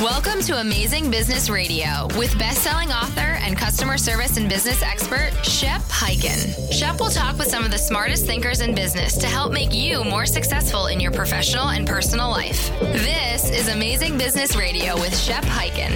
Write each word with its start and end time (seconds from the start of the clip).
Welcome 0.00 0.40
to 0.44 0.58
Amazing 0.58 1.10
Business 1.10 1.50
Radio 1.50 2.08
with 2.16 2.38
best-selling 2.38 2.90
author 2.90 3.20
and 3.20 3.54
customer 3.54 3.98
service 3.98 4.38
and 4.38 4.48
business 4.48 4.82
expert 4.82 5.30
Shep 5.44 5.82
Hyken. 5.82 6.72
Shep 6.72 6.98
will 6.98 7.10
talk 7.10 7.36
with 7.36 7.48
some 7.48 7.64
of 7.64 7.70
the 7.70 7.76
smartest 7.76 8.24
thinkers 8.24 8.62
in 8.62 8.74
business 8.74 9.18
to 9.18 9.26
help 9.26 9.52
make 9.52 9.74
you 9.74 10.02
more 10.02 10.24
successful 10.24 10.86
in 10.86 11.00
your 11.00 11.10
professional 11.10 11.68
and 11.68 11.86
personal 11.86 12.30
life. 12.30 12.70
This 12.80 13.50
is 13.50 13.68
Amazing 13.68 14.16
Business 14.16 14.56
Radio 14.56 14.94
with 14.94 15.14
Shep 15.14 15.44
Hyken. 15.44 15.90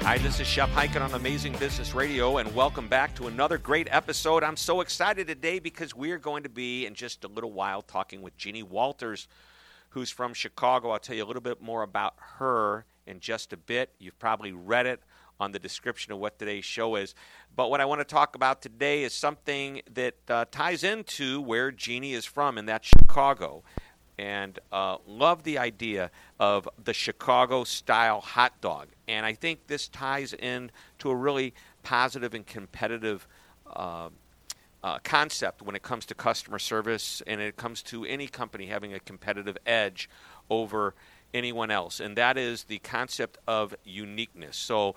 Hi, 0.00 0.16
this 0.16 0.40
is 0.40 0.46
Shep 0.46 0.70
Hyken 0.70 1.02
on 1.02 1.12
Amazing 1.12 1.58
Business 1.58 1.94
Radio, 1.94 2.38
and 2.38 2.54
welcome 2.54 2.88
back 2.88 3.14
to 3.16 3.26
another 3.26 3.58
great 3.58 3.88
episode. 3.90 4.44
I'm 4.44 4.56
so 4.56 4.80
excited 4.80 5.26
today 5.26 5.58
because 5.58 5.94
we're 5.94 6.16
going 6.16 6.44
to 6.44 6.48
be, 6.48 6.86
in 6.86 6.94
just 6.94 7.22
a 7.24 7.28
little 7.28 7.52
while, 7.52 7.82
talking 7.82 8.22
with 8.22 8.34
Jeannie 8.38 8.62
Walters, 8.62 9.28
who's 9.94 10.10
from 10.10 10.34
Chicago. 10.34 10.90
I'll 10.90 10.98
tell 10.98 11.14
you 11.14 11.24
a 11.24 11.26
little 11.26 11.40
bit 11.40 11.62
more 11.62 11.82
about 11.82 12.14
her 12.38 12.84
in 13.06 13.20
just 13.20 13.52
a 13.52 13.56
bit. 13.56 13.90
You've 14.00 14.18
probably 14.18 14.52
read 14.52 14.86
it 14.86 15.00
on 15.38 15.52
the 15.52 15.58
description 15.58 16.12
of 16.12 16.18
what 16.18 16.36
today's 16.38 16.64
show 16.64 16.96
is. 16.96 17.14
But 17.54 17.70
what 17.70 17.80
I 17.80 17.84
want 17.84 18.00
to 18.00 18.04
talk 18.04 18.34
about 18.34 18.60
today 18.60 19.04
is 19.04 19.12
something 19.12 19.82
that 19.92 20.14
uh, 20.28 20.46
ties 20.50 20.82
into 20.82 21.40
where 21.40 21.70
Jeannie 21.70 22.12
is 22.12 22.24
from, 22.24 22.58
and 22.58 22.68
that's 22.68 22.88
Chicago 22.88 23.62
and 24.18 24.58
uh, 24.72 24.96
love 25.06 25.42
the 25.44 25.58
idea 25.58 26.10
of 26.38 26.68
the 26.82 26.92
Chicago 26.92 27.64
style 27.64 28.20
hot 28.20 28.60
dog. 28.60 28.88
And 29.08 29.24
I 29.24 29.34
think 29.34 29.66
this 29.66 29.88
ties 29.88 30.32
in 30.32 30.70
to 30.98 31.10
a 31.10 31.14
really 31.16 31.54
positive 31.82 32.34
and 32.34 32.46
competitive 32.46 33.26
uh, 33.74 34.10
uh, 34.84 34.98
concept 35.02 35.62
when 35.62 35.74
it 35.74 35.82
comes 35.82 36.04
to 36.04 36.14
customer 36.14 36.58
service 36.58 37.22
and 37.26 37.40
it 37.40 37.56
comes 37.56 37.82
to 37.82 38.04
any 38.04 38.26
company 38.26 38.66
having 38.66 38.92
a 38.92 39.00
competitive 39.00 39.56
edge 39.64 40.10
over 40.50 40.94
anyone 41.32 41.70
else. 41.70 42.00
And 42.00 42.16
that 42.18 42.36
is 42.36 42.64
the 42.64 42.78
concept 42.80 43.38
of 43.48 43.74
uniqueness. 43.82 44.58
So 44.58 44.94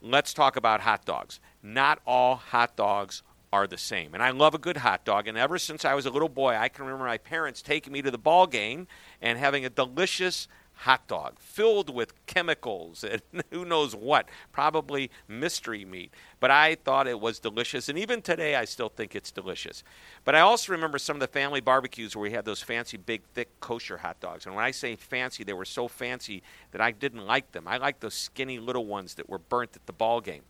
let's 0.00 0.32
talk 0.32 0.54
about 0.54 0.82
hot 0.82 1.04
dogs. 1.04 1.40
Not 1.64 1.98
all 2.06 2.36
hot 2.36 2.76
dogs 2.76 3.24
are 3.52 3.66
the 3.66 3.76
same. 3.76 4.14
And 4.14 4.22
I 4.22 4.30
love 4.30 4.54
a 4.54 4.58
good 4.58 4.76
hot 4.76 5.04
dog. 5.04 5.26
And 5.26 5.36
ever 5.36 5.58
since 5.58 5.84
I 5.84 5.94
was 5.94 6.06
a 6.06 6.10
little 6.10 6.28
boy, 6.28 6.54
I 6.54 6.68
can 6.68 6.84
remember 6.84 7.04
my 7.04 7.18
parents 7.18 7.60
taking 7.60 7.92
me 7.92 8.02
to 8.02 8.12
the 8.12 8.18
ball 8.18 8.46
game 8.46 8.86
and 9.20 9.36
having 9.36 9.64
a 9.64 9.70
delicious 9.70 10.46
hot 10.74 11.06
dog 11.06 11.38
filled 11.38 11.88
with 11.88 12.12
chemicals 12.26 13.04
and 13.04 13.22
who 13.50 13.64
knows 13.64 13.94
what, 13.94 14.28
probably 14.52 15.10
mystery 15.28 15.84
meat. 15.84 16.12
But 16.40 16.50
I 16.50 16.74
thought 16.74 17.06
it 17.06 17.20
was 17.20 17.38
delicious, 17.38 17.88
and 17.88 17.98
even 17.98 18.20
today 18.20 18.54
I 18.56 18.64
still 18.64 18.88
think 18.88 19.14
it's 19.14 19.30
delicious. 19.30 19.82
But 20.24 20.34
I 20.34 20.40
also 20.40 20.72
remember 20.72 20.98
some 20.98 21.16
of 21.16 21.20
the 21.20 21.28
family 21.28 21.60
barbecues 21.60 22.14
where 22.14 22.22
we 22.24 22.32
had 22.32 22.44
those 22.44 22.62
fancy, 22.62 22.96
big, 22.96 23.22
thick 23.34 23.48
kosher 23.60 23.98
hot 23.98 24.20
dogs. 24.20 24.46
And 24.46 24.54
when 24.54 24.64
I 24.64 24.70
say 24.70 24.96
fancy, 24.96 25.44
they 25.44 25.52
were 25.52 25.64
so 25.64 25.88
fancy 25.88 26.42
that 26.72 26.80
I 26.80 26.90
didn't 26.90 27.26
like 27.26 27.52
them. 27.52 27.66
I 27.66 27.78
liked 27.78 28.00
those 28.00 28.14
skinny 28.14 28.58
little 28.58 28.86
ones 28.86 29.14
that 29.14 29.28
were 29.28 29.38
burnt 29.38 29.76
at 29.76 29.86
the 29.86 29.92
ball 29.92 30.20
game. 30.20 30.42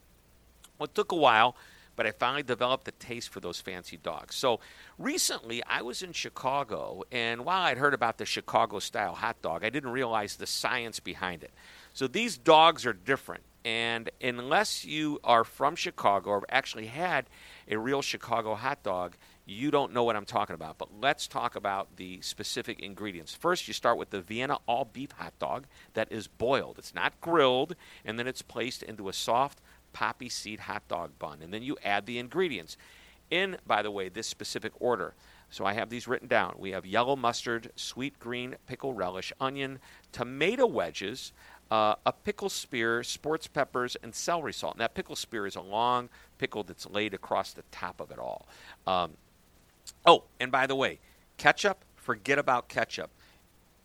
Well, 0.79 0.87
it 0.87 0.95
took 0.95 1.13
a 1.13 1.17
while 1.17 1.55
but 1.97 2.07
I 2.07 2.11
finally 2.11 2.43
developed 2.43 2.89
a 2.89 2.93
taste 2.93 3.29
for 3.29 3.41
those 3.41 3.61
fancy 3.61 3.97
dogs. 3.97 4.35
So 4.35 4.61
recently, 4.99 5.63
I 5.65 5.83
was 5.83 6.03
in 6.03 6.13
Chicago, 6.13 7.03
and 7.13 7.45
while 7.45 7.63
I'd 7.63 7.79
heard 7.79 7.95
about 7.95 8.19
the 8.19 8.27
Chicago 8.27 8.79
style 8.79 9.15
hot 9.15 9.41
dog, 9.43 9.65
I 9.65 9.71
didn't 9.71 9.91
realize 9.91 10.37
the 10.37 10.47
science 10.47 11.01
behind 11.01 11.43
it. 11.43 11.53
So 11.93 12.07
these 12.07 12.37
dogs 12.37 12.87
are 12.87 12.93
different. 12.93 13.45
And 13.65 14.11
unless 14.21 14.85
you 14.85 15.21
are 15.25 15.43
from 15.43 15.75
Chicago 15.75 16.31
or 16.31 16.43
actually 16.51 16.87
had 16.87 17.31
a 17.67 17.79
real 17.79 18.03
Chicago 18.03 18.55
hot 18.55 18.83
dog, 18.83 19.17
you 19.47 19.71
don't 19.71 19.93
know 19.93 20.05
what 20.05 20.17
I'm 20.17 20.27
talking 20.27 20.55
about. 20.55 20.77
But 20.77 20.89
let's 21.01 21.27
talk 21.27 21.57
about 21.57 21.97
the 21.97 22.21
specific 22.21 22.81
ingredients. 22.81 23.35
First, 23.35 23.67
you 23.67 23.73
start 23.73 23.97
with 23.97 24.11
the 24.11 24.21
Vienna 24.21 24.59
all 24.67 24.85
beef 24.85 25.13
hot 25.13 25.39
dog 25.39 25.67
that 25.95 26.13
is 26.13 26.27
boiled. 26.27 26.79
It's 26.79 26.95
not 26.95 27.19
grilled, 27.23 27.75
and 28.05 28.19
then 28.19 28.27
it's 28.27 28.43
placed 28.43 28.83
into 28.83 29.09
a 29.09 29.15
soft 29.15 29.61
poppy 29.95 30.29
seed 30.29 30.61
hot 30.61 30.87
dog 30.89 31.19
bun. 31.19 31.39
And 31.41 31.55
then 31.55 31.63
you 31.63 31.79
add 31.83 32.05
the 32.05 32.19
ingredients 32.19 32.77
in, 33.31 33.57
by 33.67 33.81
the 33.81 33.91
way, 33.91 34.11
this 34.11 34.27
specific 34.27 34.73
order. 34.79 35.15
So 35.51 35.65
I 35.65 35.73
have 35.73 35.89
these 35.89 36.07
written 36.07 36.29
down. 36.29 36.57
We 36.59 36.73
have 36.73 36.85
yellow 36.85 37.17
mustard, 37.17 37.71
sweet 37.77 38.19
green 38.19 38.57
pickle 38.67 38.93
relish, 38.93 39.33
onion, 39.41 39.79
tomato 40.13 40.67
wedges, 40.67 41.33
uh, 41.71 41.95
a 42.05 42.13
pickle 42.13 42.51
spear, 42.51 43.03
sports 43.03 43.47
peppers, 43.47 43.97
and 44.03 44.15
celery 44.15 44.53
salt. 44.53 44.75
And 44.75 44.81
that 44.81 44.95
pickle 44.95 45.17
spear 45.17 45.47
is 45.47 45.57
a 45.57 45.61
long 45.61 46.09
pickle 46.39 46.65
that's 46.65 46.91
laid 46.91 47.15
across 47.15 47.53
the 47.53 47.63
top 47.71 48.01
of 48.01 48.11
it 48.11 48.19
all. 48.19 48.47
Um, 48.87 49.13
oh, 50.05 50.25
and 50.41 50.51
by 50.51 50.67
the 50.67 50.75
way, 50.75 50.99
ketchup, 51.37 51.85
forget 51.95 52.39
about 52.39 52.69
ketchup. 52.69 53.11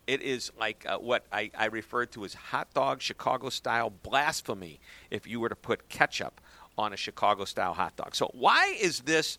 It 0.09 0.23
is 0.23 0.51
like 0.59 0.87
uh, 0.89 0.97
what 0.97 1.27
I, 1.31 1.51
I 1.55 1.65
refer 1.65 2.07
to 2.07 2.25
as 2.25 2.33
hot 2.33 2.73
dog 2.73 2.99
Chicago 2.99 3.49
style 3.49 3.91
blasphemy 3.91 4.79
if 5.11 5.27
you 5.27 5.39
were 5.39 5.49
to 5.49 5.55
put 5.55 5.87
ketchup 5.87 6.41
on 6.79 6.93
a 6.93 6.97
Chicago 6.97 7.45
style 7.45 7.75
hot 7.75 7.95
dog. 7.95 8.15
So, 8.15 8.31
why 8.33 8.75
is 8.81 9.01
this 9.01 9.37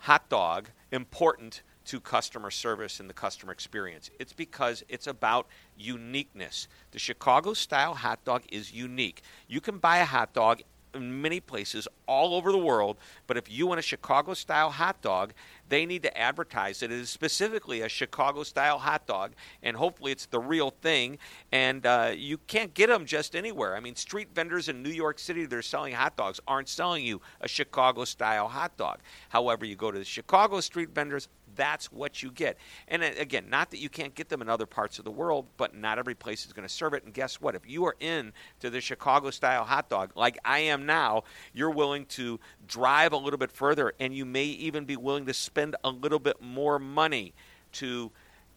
hot 0.00 0.28
dog 0.28 0.68
important 0.90 1.62
to 1.86 1.98
customer 1.98 2.50
service 2.50 3.00
and 3.00 3.08
the 3.08 3.14
customer 3.14 3.52
experience? 3.52 4.10
It's 4.20 4.34
because 4.34 4.84
it's 4.90 5.06
about 5.06 5.46
uniqueness. 5.78 6.68
The 6.90 6.98
Chicago 6.98 7.54
style 7.54 7.94
hot 7.94 8.22
dog 8.22 8.42
is 8.52 8.70
unique. 8.70 9.22
You 9.48 9.62
can 9.62 9.78
buy 9.78 9.96
a 9.96 10.04
hot 10.04 10.34
dog 10.34 10.60
in 10.94 11.22
many 11.22 11.40
places 11.40 11.88
all 12.06 12.34
over 12.34 12.52
the 12.52 12.58
world, 12.58 12.96
but 13.26 13.36
if 13.36 13.50
you 13.50 13.66
want 13.66 13.78
a 13.78 13.82
Chicago 13.82 14.34
style 14.34 14.70
hot 14.70 15.00
dog, 15.00 15.32
they 15.68 15.86
need 15.86 16.02
to 16.02 16.18
advertise 16.18 16.80
that 16.80 16.90
it 16.90 16.98
is 16.98 17.08
specifically 17.08 17.80
a 17.80 17.88
Chicago 17.88 18.42
style 18.42 18.78
hot 18.78 19.06
dog, 19.06 19.32
and 19.62 19.76
hopefully 19.76 20.12
it's 20.12 20.26
the 20.26 20.38
real 20.38 20.70
thing. 20.82 21.18
And 21.50 21.86
uh, 21.86 22.12
you 22.14 22.38
can't 22.38 22.74
get 22.74 22.88
them 22.88 23.06
just 23.06 23.34
anywhere. 23.34 23.74
I 23.74 23.80
mean, 23.80 23.96
street 23.96 24.28
vendors 24.34 24.68
in 24.68 24.82
New 24.82 24.90
York 24.90 25.18
City 25.18 25.46
that 25.46 25.56
are 25.56 25.62
selling 25.62 25.94
hot 25.94 26.16
dogs 26.16 26.40
aren't 26.46 26.68
selling 26.68 27.06
you 27.06 27.22
a 27.40 27.48
Chicago 27.48 28.04
style 28.04 28.48
hot 28.48 28.76
dog. 28.76 28.98
However, 29.30 29.64
you 29.64 29.76
go 29.76 29.90
to 29.90 29.98
the 29.98 30.04
Chicago 30.04 30.60
street 30.60 30.90
vendors, 30.90 31.28
that's 31.54 31.92
what 31.92 32.22
you 32.22 32.30
get. 32.30 32.56
And 32.88 33.02
uh, 33.02 33.10
again, 33.18 33.46
not 33.48 33.70
that 33.70 33.78
you 33.78 33.88
can't 33.88 34.14
get 34.14 34.28
them 34.28 34.42
in 34.42 34.48
other 34.48 34.66
parts 34.66 34.98
of 34.98 35.04
the 35.04 35.10
world, 35.10 35.46
but 35.56 35.74
not 35.74 35.98
every 35.98 36.14
place 36.14 36.46
is 36.46 36.52
going 36.52 36.66
to 36.66 36.72
serve 36.72 36.94
it. 36.94 37.04
And 37.04 37.12
guess 37.12 37.40
what? 37.40 37.54
If 37.54 37.68
you 37.68 37.84
are 37.86 37.96
in 38.00 38.32
to 38.60 38.70
the 38.70 38.80
Chicago 38.80 39.30
style 39.30 39.64
hot 39.64 39.88
dog, 39.88 40.12
like 40.14 40.38
I 40.44 40.60
am 40.60 40.86
now, 40.86 41.24
you're 41.52 41.70
willing 41.70 42.06
to 42.06 42.40
drive 42.66 43.12
a 43.12 43.16
little 43.16 43.38
bit 43.38 43.52
further 43.52 43.92
and 44.00 44.14
you 44.14 44.24
may 44.24 44.44
even 44.44 44.84
be 44.84 44.96
willing 44.96 45.26
to 45.26 45.34
spend 45.34 45.76
a 45.84 45.90
little 45.90 46.18
bit 46.18 46.40
more 46.40 46.78
money 46.78 47.34
to 47.72 48.10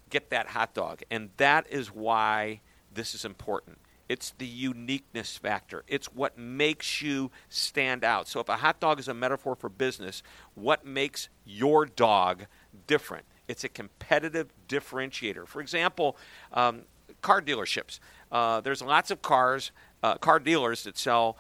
get 0.10 0.30
that 0.30 0.48
hot 0.48 0.74
dog. 0.74 1.02
And 1.10 1.30
that 1.38 1.68
is 1.70 1.88
why 1.88 2.62
this 2.94 3.16
is 3.16 3.26
important. 3.26 3.78
It's 4.08 4.34
the 4.38 4.46
uniqueness 4.46 5.36
factor. 5.36 5.84
It's 5.88 6.14
what 6.14 6.38
makes 6.38 7.02
you 7.02 7.32
stand 7.50 8.04
out. 8.04 8.28
So, 8.28 8.40
if 8.40 8.50
a 8.50 8.58
hot 8.58 8.80
dog 8.80 9.00
is 9.00 9.08
a 9.08 9.16
metaphor 9.16 9.56
for 9.56 9.68
business, 9.68 10.22
what 10.54 10.86
makes 10.86 11.30
your 11.44 11.86
dog 11.86 12.46
different. 12.88 13.26
It's 13.48 13.64
a 13.64 13.70
competitive 13.70 14.52
differentiator. 14.68 15.48
For 15.48 15.62
example, 15.62 16.18
um, 16.54 16.84
car 17.22 17.42
dealerships. 17.42 18.00
Uh, 18.32 18.62
there's 18.62 18.82
lots 18.82 19.12
of 19.12 19.22
cars, 19.22 19.72
uh, 20.04 20.16
car 20.16 20.40
dealers 20.40 20.84
that 20.84 20.98
sell 20.98 21.38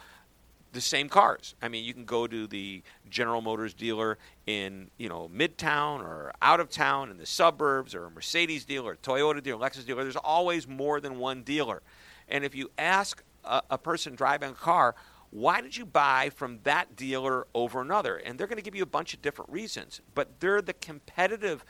the 0.75 0.81
same 0.81 1.09
cars. 1.09 1.55
I 1.61 1.69
mean, 1.69 1.85
you 1.85 1.93
can 1.93 2.05
go 2.05 2.27
to 2.27 2.47
the 2.47 2.83
General 3.09 3.41
Motors 3.41 3.73
dealer 3.73 4.17
in 4.45 4.91
you 4.97 5.09
know 5.09 5.29
Midtown 5.33 6.01
or 6.01 6.33
out 6.41 6.59
of 6.59 6.69
town 6.69 7.09
in 7.09 7.17
the 7.17 7.25
suburbs, 7.25 7.95
or 7.95 8.05
a 8.05 8.11
Mercedes 8.11 8.65
dealer, 8.65 8.97
Toyota 9.01 9.41
dealer, 9.41 9.67
Lexus 9.67 9.85
dealer. 9.85 10.03
There's 10.03 10.15
always 10.15 10.67
more 10.67 10.99
than 10.99 11.17
one 11.17 11.43
dealer. 11.43 11.81
And 12.27 12.43
if 12.43 12.53
you 12.53 12.69
ask 12.77 13.23
a, 13.43 13.61
a 13.71 13.77
person 13.77 14.15
driving 14.15 14.51
a 14.51 14.53
car, 14.53 14.95
why 15.35 15.59
did 15.59 15.75
you 15.75 15.85
buy 15.85 16.29
from 16.29 16.59
that 16.63 16.95
dealer 16.95 17.45
over 17.53 17.81
another? 17.81 18.15
And 18.15 18.39
they're 18.39 18.47
going 18.47 18.55
to 18.55 18.63
give 18.63 18.73
you 18.73 18.83
a 18.83 18.85
bunch 18.85 19.13
of 19.13 19.21
different 19.21 19.51
reasons, 19.51 19.99
but 20.13 20.39
they're 20.39 20.61
the 20.61 20.71
competitive 20.71 21.65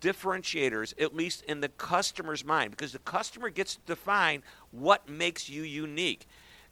differentiators, 0.00 0.94
at 0.98 1.14
least 1.14 1.44
in 1.44 1.60
the 1.60 1.68
customer's 1.68 2.46
mind, 2.46 2.70
because 2.70 2.92
the 2.92 2.98
customer 3.00 3.50
gets 3.50 3.74
to 3.74 3.80
define 3.84 4.42
what 4.70 5.06
makes 5.06 5.50
you 5.50 5.64
unique. 5.64 6.26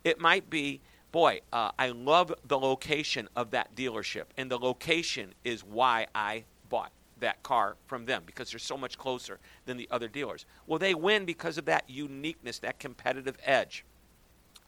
It 0.04 0.20
might 0.20 0.48
be, 0.48 0.80
boy, 1.12 1.40
uh, 1.52 1.72
I 1.78 1.90
love 1.90 2.32
the 2.46 2.58
location 2.58 3.28
of 3.36 3.50
that 3.50 3.74
dealership, 3.74 4.24
and 4.38 4.50
the 4.50 4.58
location 4.58 5.34
is 5.44 5.62
why 5.62 6.06
I 6.14 6.44
bought 6.70 6.92
that 7.20 7.42
car 7.42 7.76
from 7.86 8.06
them 8.06 8.22
because 8.24 8.52
they're 8.52 8.58
so 8.58 8.78
much 8.78 8.96
closer 8.96 9.38
than 9.66 9.76
the 9.76 9.88
other 9.90 10.08
dealers. 10.08 10.46
Well, 10.66 10.78
they 10.78 10.94
win 10.94 11.26
because 11.26 11.58
of 11.58 11.66
that 11.66 11.90
uniqueness, 11.90 12.58
that 12.60 12.78
competitive 12.78 13.36
edge. 13.44 13.84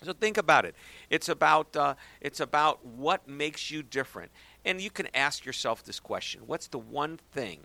So 0.03 0.15
think 0.15 0.39
about 0.39 0.65
it. 0.65 0.75
It's 1.11 1.29
about 1.29 1.77
uh, 1.77 1.95
it's 2.23 2.41
about 2.41 2.85
what 2.85 3.29
makes 3.29 3.71
you 3.71 3.83
different, 3.83 4.31
and 4.65 4.81
you 4.81 4.91
can 4.91 5.09
ask 5.15 5.45
yourself 5.45 5.85
this 5.85 6.01
question: 6.01 6.43
What's 6.47 6.69
the 6.69 6.79
one 6.79 7.19
thing 7.33 7.61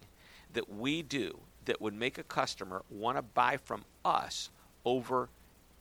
that 0.54 0.70
we 0.70 1.02
do 1.02 1.40
that 1.64 1.82
would 1.82 1.94
make 1.94 2.18
a 2.18 2.24
customer 2.24 2.84
want 2.90 3.18
to 3.18 3.22
buy 3.22 3.56
from 3.58 3.86
us 4.04 4.50
over 4.84 5.30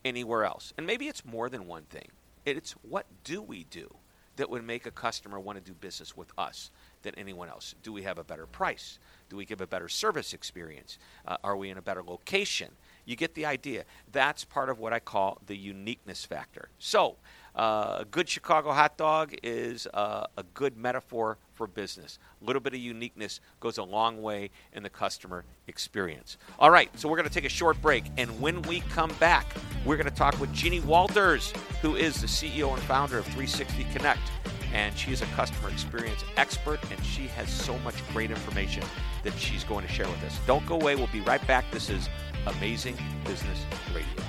anywhere 0.04 0.44
else? 0.44 0.72
And 0.78 0.86
maybe 0.86 1.08
it's 1.08 1.24
more 1.24 1.48
than 1.48 1.66
one 1.66 1.84
thing. 1.84 2.08
It's 2.44 2.72
what 2.88 3.06
do 3.24 3.42
we 3.42 3.64
do 3.64 3.92
that 4.36 4.48
would 4.48 4.64
make 4.64 4.86
a 4.86 4.90
customer 4.90 5.40
want 5.40 5.58
to 5.58 5.64
do 5.64 5.74
business 5.74 6.16
with 6.16 6.30
us 6.38 6.70
than 7.02 7.14
anyone 7.16 7.48
else? 7.48 7.74
Do 7.82 7.92
we 7.92 8.02
have 8.02 8.18
a 8.18 8.24
better 8.24 8.46
price? 8.46 8.98
Do 9.28 9.36
we 9.36 9.44
give 9.44 9.60
a 9.60 9.66
better 9.66 9.88
service 9.88 10.32
experience? 10.32 10.98
Uh, 11.26 11.36
are 11.42 11.56
we 11.56 11.70
in 11.70 11.78
a 11.78 11.82
better 11.82 12.02
location? 12.02 12.70
You 13.04 13.16
get 13.16 13.34
the 13.34 13.46
idea. 13.46 13.84
That's 14.12 14.44
part 14.44 14.68
of 14.68 14.78
what 14.78 14.92
I 14.92 14.98
call 14.98 15.38
the 15.46 15.56
uniqueness 15.56 16.24
factor. 16.24 16.68
So, 16.78 17.16
uh, 17.54 17.98
a 18.00 18.04
good 18.04 18.28
Chicago 18.28 18.72
hot 18.72 18.96
dog 18.96 19.34
is 19.42 19.86
uh, 19.94 20.26
a 20.36 20.42
good 20.54 20.76
metaphor 20.76 21.38
for 21.52 21.68
business. 21.68 22.18
A 22.42 22.44
little 22.44 22.60
bit 22.60 22.74
of 22.74 22.80
uniqueness 22.80 23.40
goes 23.60 23.78
a 23.78 23.84
long 23.84 24.22
way 24.22 24.50
in 24.72 24.82
the 24.82 24.90
customer 24.90 25.44
experience. 25.68 26.36
All 26.58 26.70
right, 26.70 26.90
so 26.98 27.08
we're 27.08 27.16
going 27.16 27.28
to 27.28 27.34
take 27.34 27.44
a 27.44 27.48
short 27.48 27.80
break, 27.80 28.04
and 28.16 28.40
when 28.40 28.60
we 28.62 28.80
come 28.80 29.12
back, 29.20 29.46
we're 29.84 29.96
going 29.96 30.08
to 30.08 30.14
talk 30.14 30.38
with 30.40 30.52
Jeannie 30.52 30.80
Walters, 30.80 31.52
who 31.80 31.94
is 31.94 32.20
the 32.20 32.26
CEO 32.26 32.72
and 32.72 32.82
founder 32.82 33.18
of 33.18 33.24
360 33.26 33.84
Connect. 33.92 34.20
And 34.72 34.98
she 34.98 35.12
is 35.12 35.22
a 35.22 35.26
customer 35.26 35.68
experience 35.68 36.24
expert, 36.36 36.80
and 36.90 37.04
she 37.04 37.28
has 37.28 37.48
so 37.48 37.78
much 37.78 37.94
great 38.12 38.32
information 38.32 38.82
that 39.22 39.32
she's 39.38 39.62
going 39.62 39.86
to 39.86 39.92
share 39.92 40.08
with 40.08 40.22
us. 40.24 40.36
Don't 40.48 40.66
go 40.66 40.74
away. 40.74 40.96
We'll 40.96 41.06
be 41.06 41.20
right 41.20 41.44
back. 41.46 41.70
This 41.70 41.88
is 41.88 42.08
Amazing 42.46 42.96
Business 43.24 43.64
Radio. 43.94 44.22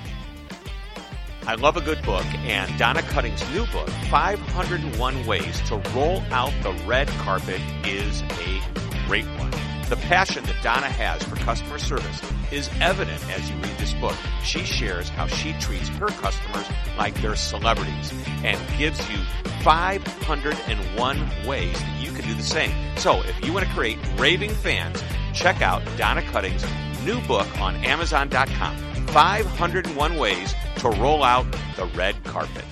I 1.46 1.54
love 1.54 1.76
a 1.76 1.80
good 1.80 2.02
book, 2.02 2.24
and 2.34 2.76
Donna 2.76 3.02
Cutting's 3.02 3.48
new 3.52 3.66
book, 3.66 3.88
501 4.10 5.26
Ways 5.26 5.60
to 5.68 5.76
Roll 5.94 6.20
Out 6.32 6.52
the 6.62 6.72
Red 6.86 7.06
Carpet, 7.08 7.60
is 7.84 8.22
a 8.22 8.60
great 9.06 9.26
one. 9.38 9.52
The 9.88 9.96
passion 10.08 10.42
that 10.46 10.60
Donna 10.64 10.88
has 10.88 11.22
for 11.22 11.36
customer 11.36 11.78
service 11.78 12.20
is 12.50 12.68
evident 12.80 13.22
as 13.30 13.48
you 13.48 13.54
read 13.58 13.78
this 13.78 13.94
book. 13.94 14.16
She 14.42 14.64
shares 14.64 15.08
how 15.08 15.28
she 15.28 15.52
treats 15.60 15.86
her 15.90 16.08
customers 16.08 16.66
like 16.98 17.14
they're 17.22 17.36
celebrities 17.36 18.12
and 18.42 18.58
gives 18.78 18.98
you 19.08 19.18
501 19.62 21.46
ways 21.46 21.78
that 21.78 22.02
you 22.02 22.10
can 22.10 22.24
do 22.24 22.34
the 22.34 22.42
same. 22.42 22.72
So 22.96 23.22
if 23.22 23.44
you 23.44 23.52
want 23.52 23.64
to 23.64 23.72
create 23.72 23.98
raving 24.18 24.50
fans, 24.50 25.00
check 25.32 25.62
out 25.62 25.82
Donna 25.96 26.22
Cutting's 26.22 26.64
new 27.06 27.20
book 27.22 27.46
on 27.60 27.76
Amazon.com 27.84 28.76
501 29.06 30.18
Ways 30.18 30.54
to 30.78 30.90
Roll 30.90 31.22
Out 31.22 31.46
the 31.76 31.86
Red 31.94 32.22
Carpet. 32.24 32.64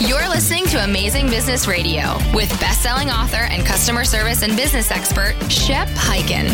You're 0.00 0.28
listening 0.28 0.66
to 0.66 0.82
Amazing 0.82 1.30
Business 1.30 1.68
Radio 1.68 2.16
with 2.34 2.48
best-selling 2.60 3.08
author 3.08 3.36
and 3.36 3.64
customer 3.64 4.04
service 4.04 4.42
and 4.42 4.56
business 4.56 4.90
expert 4.90 5.34
Shep 5.50 5.88
Hyken. 5.88 6.48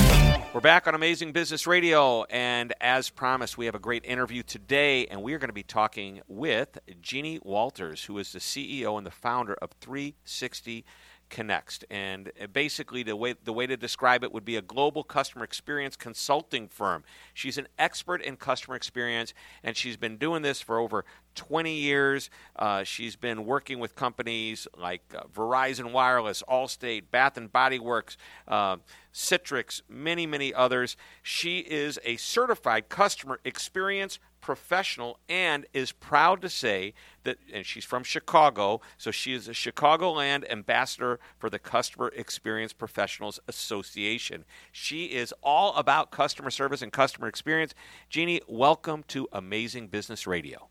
We're 0.55 0.61
back 0.61 0.87
on 0.87 0.95
Amazing 0.95 1.33
Business 1.33 1.67
Radio, 1.67 2.25
and 2.25 2.75
as 2.81 3.11
promised, 3.11 3.59
we 3.59 3.67
have 3.67 3.75
a 3.75 3.81
great 3.81 4.05
interview 4.05 4.43
today, 4.43 5.07
and 5.07 5.23
we 5.23 5.35
are 5.35 5.39
going 5.39 5.49
to 5.49 5.55
be 5.55 5.63
talking 5.63 6.21
with 6.29 6.79
Jeannie 7.01 7.41
Walters, 7.43 8.05
who 8.05 8.19
is 8.19 8.33
the 8.33 8.39
CEO 8.39 8.97
and 8.97 9.07
the 9.07 9.11
founder 9.11 9.55
of 9.55 9.73
360 9.81 10.85
Connect. 11.31 11.85
And 11.91 12.31
basically, 12.53 13.03
the 13.03 13.17
way 13.17 13.35
the 13.43 13.53
way 13.53 13.67
to 13.67 13.77
describe 13.77 14.23
it 14.23 14.33
would 14.33 14.45
be 14.45 14.57
a 14.57 14.63
global 14.63 15.03
customer 15.03 15.45
experience 15.45 15.97
consulting 15.97 16.69
firm. 16.69 17.05
She's 17.33 17.59
an 17.59 17.69
expert 17.79 18.23
in 18.23 18.37
customer 18.37 18.77
experience, 18.77 19.35
and 19.63 19.77
she's 19.77 19.97
been 19.97 20.17
doing 20.17 20.43
this 20.43 20.61
for 20.61 20.79
over 20.79 21.05
20 21.35 21.75
years. 21.75 22.31
Uh, 22.57 22.85
she's 22.85 23.17
been 23.17 23.45
working 23.45 23.79
with 23.79 23.95
companies 23.95 24.69
like 24.77 25.03
uh, 25.17 25.23
Verizon 25.35 25.93
Wireless, 25.93 26.43
Allstate, 26.49 27.05
Bath 27.11 27.37
and 27.37 27.53
Body 27.53 27.79
Works, 27.79 28.17
uh, 28.47 28.77
Citrix, 29.13 29.83
many, 29.89 30.27
many 30.27 30.53
others. 30.55 30.97
She 31.23 31.61
is 31.61 31.99
a 32.05 32.17
certified 32.17 32.89
customer 32.89 33.41
experience 33.45 34.19
professional 34.45 35.19
and 35.27 35.65
is 35.73 35.91
proud 35.91 36.43
to 36.43 36.51
say 36.51 36.93
that, 37.23 37.39
and 37.51 37.65
she's 37.65 37.85
from 37.85 38.05
Chicago, 38.05 38.83
so 38.99 39.11
she 39.11 39.33
is 39.33 39.49
a 39.49 39.53
Chicagoland 39.53 40.49
ambassador 40.53 41.19
for 41.39 41.49
the 41.49 41.59
Customer 41.59 42.09
Experience 42.15 42.75
Professionals 42.75 43.41
Association. 43.49 44.45
She 44.71 45.07
is 45.07 45.33
all 45.43 45.75
about 45.77 46.11
customer 46.11 46.51
service 46.51 46.83
and 46.83 46.93
customer 46.93 47.27
experience. 47.27 47.75
Jeannie, 48.11 48.43
welcome 48.47 49.03
to 49.09 49.27
Amazing 49.33 49.89
Business 49.89 50.27
Radio. 50.27 50.69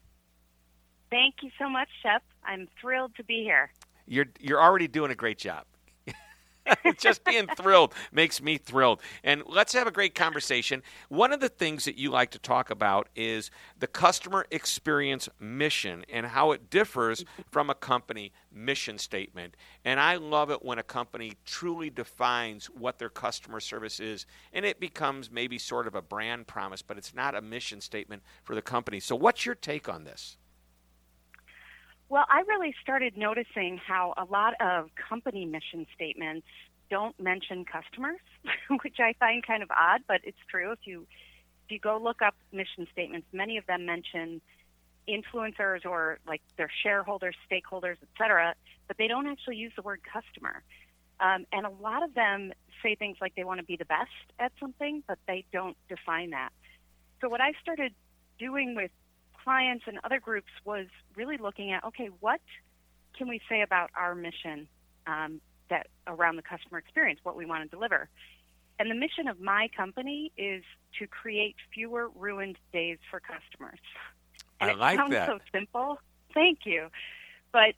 Thank 1.09 1.35
you 1.41 1.49
so 1.57 1.67
much, 1.67 1.89
Shep. 2.03 2.21
I'm 2.45 2.67
thrilled 2.79 3.15
to 3.15 3.23
be 3.23 3.41
here. 3.41 3.71
You're 4.05 4.27
you're 4.39 4.61
already 4.61 4.87
doing 4.87 5.09
a 5.09 5.15
great 5.15 5.39
job. 5.39 5.65
just 6.97 7.23
being 7.23 7.47
thrilled 7.55 7.93
makes 8.11 8.41
me 8.41 8.57
thrilled. 8.57 9.01
And 9.23 9.43
let's 9.45 9.73
have 9.73 9.87
a 9.87 9.91
great 9.91 10.15
conversation. 10.15 10.83
One 11.09 11.33
of 11.33 11.39
the 11.39 11.49
things 11.49 11.85
that 11.85 11.97
you 11.97 12.09
like 12.09 12.31
to 12.31 12.39
talk 12.39 12.69
about 12.69 13.09
is 13.15 13.51
the 13.79 13.87
customer 13.87 14.45
experience 14.51 15.29
mission 15.39 16.05
and 16.11 16.25
how 16.25 16.51
it 16.51 16.69
differs 16.69 17.23
from 17.51 17.69
a 17.69 17.75
company 17.75 18.31
mission 18.51 18.97
statement. 18.97 19.55
And 19.85 19.99
I 19.99 20.15
love 20.15 20.51
it 20.51 20.63
when 20.63 20.79
a 20.79 20.83
company 20.83 21.33
truly 21.45 21.89
defines 21.89 22.67
what 22.67 22.99
their 22.99 23.09
customer 23.09 23.59
service 23.59 23.99
is 23.99 24.25
and 24.51 24.65
it 24.65 24.79
becomes 24.79 25.31
maybe 25.31 25.57
sort 25.57 25.87
of 25.87 25.95
a 25.95 26.01
brand 26.01 26.47
promise, 26.47 26.81
but 26.81 26.97
it's 26.97 27.13
not 27.13 27.35
a 27.35 27.41
mission 27.41 27.81
statement 27.81 28.23
for 28.43 28.55
the 28.55 28.61
company. 28.61 28.99
So, 28.99 29.15
what's 29.15 29.45
your 29.45 29.55
take 29.55 29.89
on 29.89 30.03
this? 30.03 30.37
Well, 32.13 32.25
I 32.29 32.41
really 32.47 32.75
started 32.79 33.17
noticing 33.17 33.79
how 33.79 34.13
a 34.15 34.25
lot 34.25 34.53
of 34.61 34.91
company 35.09 35.45
mission 35.45 35.87
statements 35.95 36.45
don't 36.91 37.19
mention 37.19 37.65
customers, 37.65 38.19
which 38.83 38.97
I 38.99 39.13
find 39.19 39.43
kind 39.43 39.63
of 39.63 39.71
odd, 39.71 40.01
but 40.07 40.21
it's 40.23 40.37
true. 40.47 40.73
If 40.73 40.81
you 40.83 41.07
if 41.65 41.71
you 41.71 41.79
go 41.79 41.97
look 41.97 42.21
up 42.21 42.35
mission 42.51 42.85
statements, 42.91 43.25
many 43.33 43.57
of 43.57 43.65
them 43.65 43.87
mention 43.87 44.41
influencers 45.09 45.87
or 45.87 46.19
like 46.27 46.43
their 46.55 46.69
shareholders, 46.83 47.35
stakeholders, 47.51 47.97
etc., 48.03 48.53
but 48.87 48.97
they 48.97 49.07
don't 49.07 49.25
actually 49.25 49.55
use 49.55 49.71
the 49.75 49.81
word 49.81 50.01
customer. 50.03 50.61
Um, 51.19 51.47
and 51.51 51.65
a 51.65 51.71
lot 51.81 52.03
of 52.03 52.13
them 52.13 52.53
say 52.83 52.93
things 52.93 53.17
like 53.21 53.33
they 53.33 53.43
want 53.43 53.59
to 53.59 53.65
be 53.65 53.75
the 53.75 53.85
best 53.85 54.11
at 54.37 54.51
something, 54.59 55.01
but 55.07 55.17
they 55.27 55.45
don't 55.51 55.77
define 55.89 56.29
that. 56.29 56.51
So 57.21 57.29
what 57.29 57.41
I 57.41 57.53
started 57.63 57.91
doing 58.37 58.75
with 58.75 58.91
clients 59.43 59.85
and 59.87 59.99
other 60.03 60.19
groups 60.19 60.51
was 60.65 60.87
really 61.15 61.37
looking 61.37 61.71
at 61.71 61.83
okay, 61.83 62.09
what 62.19 62.41
can 63.17 63.27
we 63.27 63.41
say 63.49 63.61
about 63.61 63.89
our 63.95 64.15
mission 64.15 64.67
um, 65.07 65.41
that 65.69 65.87
around 66.07 66.35
the 66.35 66.41
customer 66.41 66.77
experience, 66.77 67.19
what 67.23 67.35
we 67.35 67.45
want 67.45 67.63
to 67.63 67.69
deliver. 67.69 68.09
And 68.79 68.89
the 68.89 68.95
mission 68.95 69.27
of 69.27 69.39
my 69.39 69.69
company 69.75 70.31
is 70.37 70.63
to 70.99 71.07
create 71.07 71.55
fewer 71.73 72.09
ruined 72.15 72.57
days 72.71 72.97
for 73.09 73.19
customers. 73.19 73.79
And 74.59 74.71
I 74.71 74.73
like 74.73 74.95
it 74.95 74.97
sounds 74.97 75.11
that. 75.11 75.27
so 75.27 75.39
simple. 75.51 75.99
Thank 76.33 76.59
you. 76.65 76.87
But 77.51 77.75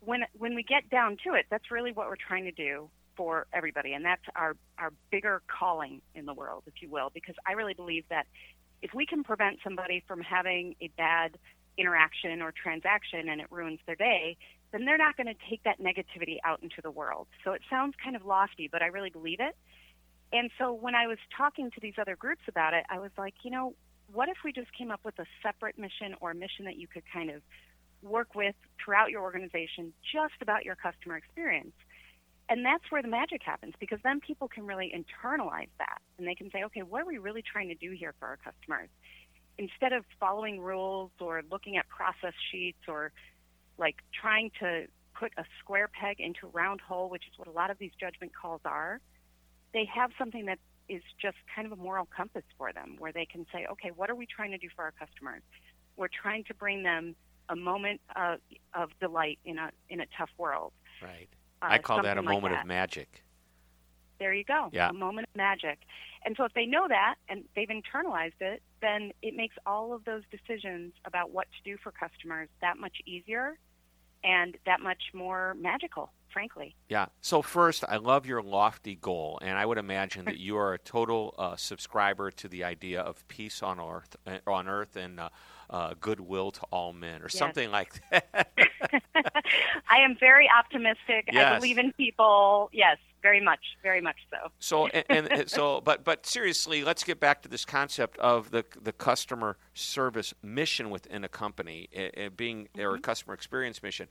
when 0.00 0.24
when 0.38 0.54
we 0.54 0.62
get 0.62 0.88
down 0.90 1.16
to 1.26 1.34
it, 1.34 1.46
that's 1.50 1.70
really 1.70 1.92
what 1.92 2.08
we're 2.08 2.16
trying 2.16 2.44
to 2.44 2.52
do 2.52 2.88
for 3.14 3.46
everybody, 3.52 3.92
and 3.92 4.04
that's 4.04 4.22
our 4.34 4.56
our 4.78 4.92
bigger 5.10 5.42
calling 5.46 6.00
in 6.14 6.24
the 6.24 6.34
world, 6.34 6.62
if 6.66 6.80
you 6.80 6.88
will. 6.88 7.10
Because 7.12 7.34
I 7.46 7.52
really 7.52 7.74
believe 7.74 8.04
that 8.08 8.26
if 8.82 8.92
we 8.94 9.06
can 9.06 9.24
prevent 9.24 9.58
somebody 9.64 10.02
from 10.06 10.20
having 10.20 10.74
a 10.80 10.88
bad 10.96 11.38
interaction 11.78 12.42
or 12.42 12.52
transaction 12.52 13.28
and 13.28 13.40
it 13.40 13.46
ruins 13.50 13.78
their 13.86 13.96
day, 13.96 14.36
then 14.72 14.84
they're 14.84 14.98
not 14.98 15.16
going 15.16 15.26
to 15.26 15.34
take 15.48 15.62
that 15.64 15.80
negativity 15.80 16.38
out 16.44 16.62
into 16.62 16.82
the 16.82 16.90
world. 16.90 17.26
So 17.44 17.52
it 17.52 17.62
sounds 17.70 17.94
kind 18.02 18.16
of 18.16 18.24
lofty, 18.24 18.68
but 18.70 18.82
I 18.82 18.86
really 18.86 19.10
believe 19.10 19.38
it. 19.40 19.56
And 20.32 20.50
so 20.58 20.72
when 20.72 20.94
I 20.94 21.06
was 21.06 21.18
talking 21.36 21.70
to 21.70 21.80
these 21.80 21.94
other 22.00 22.16
groups 22.16 22.42
about 22.48 22.74
it, 22.74 22.84
I 22.88 22.98
was 22.98 23.10
like, 23.18 23.34
you 23.42 23.50
know, 23.50 23.74
what 24.12 24.28
if 24.28 24.38
we 24.44 24.52
just 24.52 24.72
came 24.76 24.90
up 24.90 25.00
with 25.04 25.18
a 25.18 25.26
separate 25.42 25.78
mission 25.78 26.14
or 26.20 26.30
a 26.30 26.34
mission 26.34 26.64
that 26.64 26.76
you 26.76 26.86
could 26.86 27.04
kind 27.12 27.30
of 27.30 27.42
work 28.02 28.34
with 28.34 28.54
throughout 28.82 29.10
your 29.10 29.22
organization 29.22 29.92
just 30.12 30.34
about 30.40 30.64
your 30.64 30.74
customer 30.74 31.16
experience? 31.16 31.72
And 32.48 32.64
that's 32.64 32.84
where 32.90 33.02
the 33.02 33.08
magic 33.08 33.42
happens 33.42 33.74
because 33.80 33.98
then 34.02 34.20
people 34.20 34.48
can 34.48 34.66
really 34.66 34.92
internalize 34.94 35.70
that 35.78 36.00
and 36.18 36.26
they 36.26 36.34
can 36.34 36.50
say, 36.50 36.64
okay, 36.64 36.82
what 36.82 37.00
are 37.00 37.06
we 37.06 37.18
really 37.18 37.42
trying 37.42 37.68
to 37.68 37.74
do 37.74 37.92
here 37.92 38.14
for 38.18 38.28
our 38.28 38.36
customers? 38.36 38.88
Instead 39.58 39.92
of 39.92 40.04
following 40.18 40.60
rules 40.60 41.10
or 41.20 41.42
looking 41.50 41.76
at 41.76 41.88
process 41.88 42.34
sheets 42.50 42.78
or 42.88 43.12
like 43.78 43.96
trying 44.20 44.50
to 44.60 44.86
put 45.18 45.32
a 45.38 45.44
square 45.60 45.88
peg 45.88 46.20
into 46.20 46.46
a 46.46 46.50
round 46.50 46.80
hole, 46.80 47.08
which 47.08 47.22
is 47.30 47.38
what 47.38 47.48
a 47.48 47.52
lot 47.52 47.70
of 47.70 47.78
these 47.78 47.92
judgment 47.98 48.32
calls 48.34 48.60
are, 48.64 49.00
they 49.72 49.88
have 49.94 50.10
something 50.18 50.46
that 50.46 50.58
is 50.88 51.02
just 51.20 51.36
kind 51.54 51.66
of 51.66 51.72
a 51.72 51.80
moral 51.80 52.06
compass 52.14 52.44
for 52.58 52.72
them 52.72 52.96
where 52.98 53.12
they 53.12 53.24
can 53.24 53.46
say, 53.52 53.66
okay, 53.70 53.90
what 53.94 54.10
are 54.10 54.14
we 54.14 54.26
trying 54.26 54.50
to 54.50 54.58
do 54.58 54.68
for 54.74 54.84
our 54.84 54.92
customers? 54.92 55.42
We're 55.96 56.08
trying 56.08 56.44
to 56.44 56.54
bring 56.54 56.82
them 56.82 57.14
a 57.48 57.56
moment 57.56 58.00
of, 58.16 58.40
of 58.74 58.90
delight 59.00 59.38
in 59.44 59.58
a 59.58 59.70
in 59.88 60.00
a 60.00 60.06
tough 60.18 60.30
world. 60.38 60.72
Right. 61.02 61.28
Uh, 61.62 61.66
I 61.70 61.78
call 61.78 62.02
that 62.02 62.04
a 62.04 62.08
something 62.16 62.24
like 62.24 62.34
moment 62.34 62.54
that. 62.54 62.62
of 62.62 62.66
magic. 62.66 63.22
There 64.18 64.34
you 64.34 64.44
go. 64.44 64.70
Yeah. 64.72 64.90
A 64.90 64.92
moment 64.92 65.28
of 65.28 65.36
magic. 65.36 65.80
And 66.24 66.36
so 66.36 66.44
if 66.44 66.52
they 66.54 66.66
know 66.66 66.86
that 66.88 67.16
and 67.28 67.44
they've 67.56 67.68
internalized 67.68 68.40
it, 68.40 68.62
then 68.80 69.12
it 69.22 69.34
makes 69.34 69.56
all 69.66 69.92
of 69.92 70.04
those 70.04 70.22
decisions 70.30 70.92
about 71.04 71.32
what 71.32 71.48
to 71.50 71.70
do 71.70 71.76
for 71.82 71.90
customers 71.90 72.48
that 72.60 72.78
much 72.78 72.98
easier 73.06 73.58
and 74.24 74.56
that 74.66 74.80
much 74.80 75.02
more 75.12 75.56
magical, 75.58 76.12
frankly. 76.32 76.76
Yeah. 76.88 77.06
So 77.20 77.42
first, 77.42 77.84
I 77.88 77.96
love 77.96 78.24
your 78.26 78.40
lofty 78.40 78.94
goal, 78.94 79.40
and 79.42 79.58
I 79.58 79.66
would 79.66 79.78
imagine 79.78 80.24
that 80.26 80.38
you 80.38 80.56
are 80.56 80.74
a 80.74 80.78
total 80.78 81.34
uh, 81.36 81.56
subscriber 81.56 82.30
to 82.30 82.46
the 82.46 82.62
idea 82.62 83.00
of 83.00 83.26
peace 83.26 83.62
on 83.62 83.80
earth, 83.80 84.14
uh, 84.24 84.38
on 84.46 84.68
earth, 84.68 84.94
and 84.94 85.18
uh, 85.18 85.30
uh, 85.72 85.94
goodwill 86.00 86.50
to 86.52 86.60
all 86.70 86.92
men, 86.92 87.22
or 87.22 87.24
Yes. 87.24 87.38
something 87.38 87.70
like 87.70 88.00
that. 88.10 88.50
I 89.88 89.98
am 89.98 90.16
very 90.20 90.48
optimistic. 90.48 91.30
Yes. 91.32 91.52
I 91.52 91.58
believe 91.58 91.78
in 91.78 91.92
people. 91.94 92.68
Yes, 92.72 92.98
very 93.22 93.40
much, 93.40 93.60
very 93.82 94.02
much 94.02 94.16
so. 94.30 94.50
So 94.58 94.86
and, 94.88 95.32
and, 95.32 95.50
so, 95.50 95.80
but 95.84 96.04
but 96.04 96.26
seriously, 96.26 96.84
let's 96.84 97.02
get 97.02 97.18
back 97.18 97.42
to 97.42 97.48
this 97.48 97.64
concept 97.64 98.18
of 98.18 98.50
the 98.50 98.64
the 98.82 98.92
customer 98.92 99.56
service 99.72 100.34
mission 100.42 100.90
within 100.90 101.24
a 101.24 101.28
company, 101.28 101.88
it, 101.90 102.36
being 102.36 102.68
mm-hmm. 102.76 102.80
or 102.82 102.94
a 102.96 103.00
customer 103.00 103.34
experience 103.34 103.82
mission. 103.82 104.08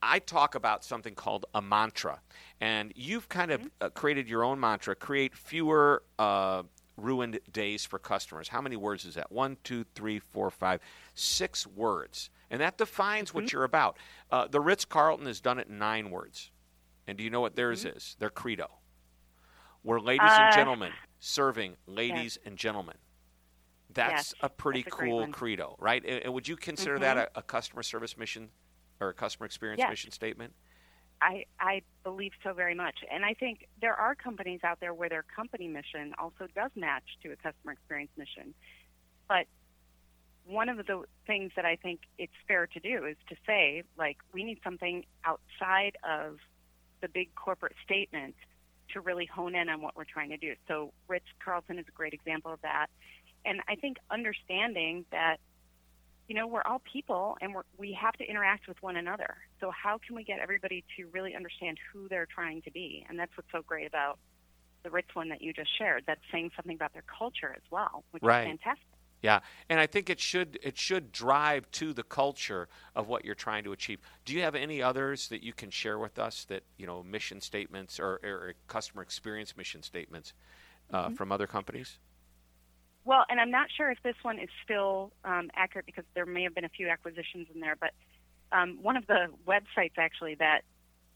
I 0.00 0.20
talk 0.20 0.54
about 0.54 0.84
something 0.84 1.14
called 1.14 1.46
a 1.54 1.62
mantra, 1.62 2.20
and 2.60 2.92
you've 2.94 3.28
kind 3.28 3.50
of 3.50 3.60
mm-hmm. 3.60 3.86
uh, 3.86 3.88
created 3.90 4.28
your 4.28 4.44
own 4.44 4.60
mantra: 4.60 4.94
create 4.94 5.34
fewer. 5.34 6.02
Uh, 6.18 6.64
ruined 6.98 7.40
days 7.52 7.84
for 7.84 7.98
customers. 7.98 8.48
How 8.48 8.60
many 8.60 8.76
words 8.76 9.04
is 9.04 9.14
that? 9.14 9.30
One, 9.32 9.56
two, 9.64 9.84
three, 9.94 10.18
four, 10.18 10.50
five, 10.50 10.80
six 11.14 11.66
words. 11.66 12.30
And 12.50 12.60
that 12.60 12.78
defines 12.78 13.28
mm-hmm. 13.28 13.38
what 13.38 13.52
you're 13.52 13.64
about. 13.64 13.96
Uh, 14.30 14.46
the 14.48 14.60
Ritz 14.60 14.84
Carlton 14.84 15.26
has 15.26 15.40
done 15.40 15.58
it 15.58 15.68
in 15.68 15.78
nine 15.78 16.10
words. 16.10 16.50
And 17.06 17.16
do 17.16 17.24
you 17.24 17.30
know 17.30 17.40
what 17.40 17.56
theirs 17.56 17.84
mm-hmm. 17.84 17.96
is? 17.96 18.16
Their 18.18 18.30
credo. 18.30 18.68
We're 19.82 20.00
ladies 20.00 20.30
uh, 20.30 20.38
and 20.40 20.54
gentlemen 20.54 20.92
serving 21.20 21.76
ladies 21.86 22.38
yes. 22.38 22.46
and 22.46 22.56
gentlemen. 22.56 22.96
That's 23.94 24.34
yes, 24.36 24.42
a 24.42 24.48
pretty 24.48 24.82
that's 24.82 24.94
a 24.94 24.98
cool 24.98 25.26
credo, 25.28 25.74
right? 25.78 26.04
And 26.04 26.32
would 26.34 26.46
you 26.46 26.56
consider 26.56 26.94
mm-hmm. 26.94 27.16
that 27.16 27.30
a, 27.34 27.38
a, 27.38 27.42
customer 27.42 27.82
service 27.82 28.18
mission 28.18 28.50
or 29.00 29.08
a 29.08 29.14
customer 29.14 29.46
experience 29.46 29.78
yes. 29.78 29.90
mission 29.90 30.10
statement? 30.10 30.52
I, 31.20 31.44
I 31.58 31.82
believe 32.04 32.32
so 32.42 32.52
very 32.52 32.74
much. 32.74 32.96
And 33.10 33.24
I 33.24 33.34
think 33.34 33.66
there 33.80 33.94
are 33.94 34.14
companies 34.14 34.60
out 34.62 34.80
there 34.80 34.94
where 34.94 35.08
their 35.08 35.24
company 35.34 35.68
mission 35.68 36.14
also 36.18 36.46
does 36.54 36.70
match 36.76 37.04
to 37.22 37.32
a 37.32 37.36
customer 37.36 37.72
experience 37.72 38.10
mission. 38.16 38.54
But 39.28 39.46
one 40.46 40.68
of 40.68 40.78
the 40.78 41.04
things 41.26 41.52
that 41.56 41.64
I 41.64 41.76
think 41.76 42.00
it's 42.16 42.32
fair 42.46 42.66
to 42.66 42.80
do 42.80 43.04
is 43.04 43.16
to 43.28 43.36
say, 43.46 43.82
like, 43.98 44.16
we 44.32 44.44
need 44.44 44.58
something 44.64 45.04
outside 45.24 45.96
of 46.08 46.38
the 47.00 47.08
big 47.08 47.34
corporate 47.34 47.74
statement 47.84 48.34
to 48.92 49.00
really 49.00 49.26
hone 49.26 49.54
in 49.54 49.68
on 49.68 49.82
what 49.82 49.96
we're 49.96 50.04
trying 50.04 50.30
to 50.30 50.38
do. 50.38 50.54
So 50.66 50.92
Ritz 51.06 51.26
Carlton 51.44 51.78
is 51.78 51.84
a 51.88 51.92
great 51.92 52.14
example 52.14 52.52
of 52.52 52.62
that. 52.62 52.86
And 53.44 53.60
I 53.68 53.74
think 53.74 53.98
understanding 54.10 55.04
that, 55.12 55.36
you 56.28 56.34
know, 56.34 56.46
we're 56.46 56.62
all 56.62 56.80
people 56.80 57.36
and 57.40 57.54
we're, 57.54 57.62
we 57.78 57.96
have 58.00 58.12
to 58.14 58.24
interact 58.24 58.68
with 58.68 58.80
one 58.82 58.96
another. 58.96 59.38
So 59.60 59.70
how 59.70 59.98
can 60.06 60.14
we 60.14 60.24
get 60.24 60.38
everybody 60.38 60.84
to 60.96 61.06
really 61.06 61.34
understand 61.34 61.78
who 61.92 62.06
they're 62.08 62.26
trying 62.26 62.62
to 62.62 62.70
be? 62.70 63.04
And 63.08 63.18
that's 63.18 63.34
what's 63.36 63.50
so 63.50 63.62
great 63.62 63.86
about 63.86 64.18
the 64.84 64.90
Ritz 64.90 65.08
one 65.14 65.30
that 65.30 65.40
you 65.40 65.52
just 65.54 65.76
shared. 65.76 66.04
That's 66.06 66.20
saying 66.30 66.50
something 66.54 66.76
about 66.76 66.92
their 66.92 67.04
culture 67.18 67.52
as 67.56 67.62
well, 67.70 68.04
which 68.10 68.22
right. 68.22 68.42
is 68.42 68.46
fantastic. 68.46 68.84
Yeah, 69.20 69.40
and 69.68 69.80
I 69.80 69.86
think 69.86 70.10
it 70.10 70.20
should 70.20 70.60
it 70.62 70.78
should 70.78 71.10
drive 71.10 71.68
to 71.72 71.92
the 71.92 72.04
culture 72.04 72.68
of 72.94 73.08
what 73.08 73.24
you're 73.24 73.34
trying 73.34 73.64
to 73.64 73.72
achieve. 73.72 73.98
Do 74.24 74.32
you 74.32 74.42
have 74.42 74.54
any 74.54 74.80
others 74.80 75.26
that 75.28 75.42
you 75.42 75.52
can 75.52 75.70
share 75.70 75.98
with 75.98 76.20
us 76.20 76.44
that 76.44 76.62
you 76.76 76.86
know 76.86 77.02
mission 77.02 77.40
statements 77.40 77.98
or, 77.98 78.20
or 78.22 78.54
customer 78.68 79.02
experience 79.02 79.56
mission 79.56 79.82
statements 79.82 80.34
uh, 80.92 81.06
mm-hmm. 81.06 81.14
from 81.14 81.32
other 81.32 81.48
companies? 81.48 81.98
Well, 83.04 83.24
and 83.30 83.40
I'm 83.40 83.50
not 83.50 83.68
sure 83.74 83.90
if 83.90 83.98
this 84.02 84.16
one 84.22 84.38
is 84.38 84.50
still 84.64 85.12
um, 85.24 85.50
accurate 85.54 85.86
because 85.86 86.04
there 86.14 86.26
may 86.26 86.42
have 86.42 86.54
been 86.54 86.64
a 86.64 86.70
few 86.70 86.88
acquisitions 86.88 87.46
in 87.54 87.60
there, 87.60 87.76
but 87.78 87.92
um, 88.52 88.78
one 88.82 88.96
of 88.96 89.06
the 89.06 89.28
websites 89.46 89.96
actually 89.96 90.34
that 90.36 90.62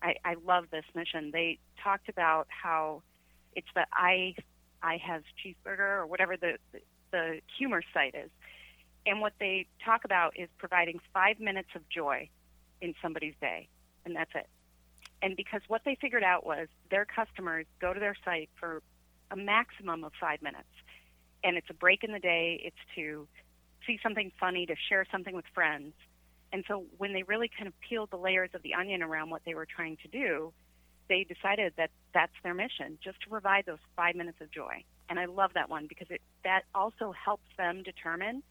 I, 0.02 0.16
I 0.24 0.34
love 0.44 0.66
this 0.70 0.84
mission. 0.94 1.30
They 1.32 1.58
talked 1.82 2.08
about 2.08 2.46
how 2.48 3.02
it's 3.54 3.68
the 3.74 3.86
I 3.92 4.34
I 4.82 4.96
has 4.96 5.22
Cheezburger 5.44 5.98
or 5.98 6.06
whatever 6.06 6.36
the 6.36 6.58
the 7.10 7.40
humor 7.58 7.82
site 7.92 8.14
is. 8.14 8.30
And 9.04 9.20
what 9.20 9.34
they 9.38 9.66
talk 9.84 10.04
about 10.04 10.34
is 10.36 10.48
providing 10.58 11.00
five 11.12 11.40
minutes 11.40 11.68
of 11.74 11.88
joy 11.88 12.28
in 12.80 12.94
somebody's 13.02 13.34
day, 13.40 13.68
and 14.04 14.14
that's 14.16 14.30
it. 14.34 14.46
And 15.20 15.36
because 15.36 15.60
what 15.68 15.82
they 15.84 15.96
figured 16.00 16.24
out 16.24 16.44
was 16.44 16.68
their 16.90 17.04
customers 17.04 17.66
go 17.80 17.92
to 17.92 18.00
their 18.00 18.16
site 18.24 18.50
for 18.58 18.82
a 19.30 19.36
maximum 19.36 20.04
of 20.04 20.12
five 20.20 20.42
minutes. 20.42 20.68
And 21.44 21.56
it's 21.56 21.68
a 21.70 21.74
break 21.74 22.04
in 22.04 22.12
the 22.12 22.18
day, 22.18 22.60
it's 22.64 22.76
to 22.94 23.26
see 23.86 23.98
something 24.02 24.30
funny, 24.38 24.66
to 24.66 24.76
share 24.88 25.04
something 25.10 25.34
with 25.34 25.44
friends. 25.54 25.94
And 26.52 26.64
so 26.68 26.84
when 26.98 27.12
they 27.12 27.22
really 27.22 27.48
kind 27.48 27.66
of 27.66 27.74
peeled 27.80 28.10
the 28.10 28.16
layers 28.16 28.50
of 28.54 28.62
the 28.62 28.74
onion 28.74 29.02
around 29.02 29.30
what 29.30 29.42
they 29.44 29.54
were 29.54 29.66
trying 29.66 29.96
to 30.02 30.08
do, 30.08 30.52
they 31.08 31.24
decided 31.24 31.72
that 31.76 31.90
that's 32.14 32.32
their 32.42 32.54
mission, 32.54 32.98
just 33.02 33.20
to 33.22 33.28
provide 33.28 33.66
those 33.66 33.78
five 33.96 34.14
minutes 34.14 34.40
of 34.40 34.50
joy. 34.50 34.84
And 35.08 35.18
I 35.18 35.26
love 35.26 35.52
that 35.54 35.68
one 35.68 35.86
because 35.86 36.06
it 36.10 36.20
that 36.44 36.62
also 36.74 37.12
helps 37.12 37.48
them 37.56 37.82
determine 37.82 38.42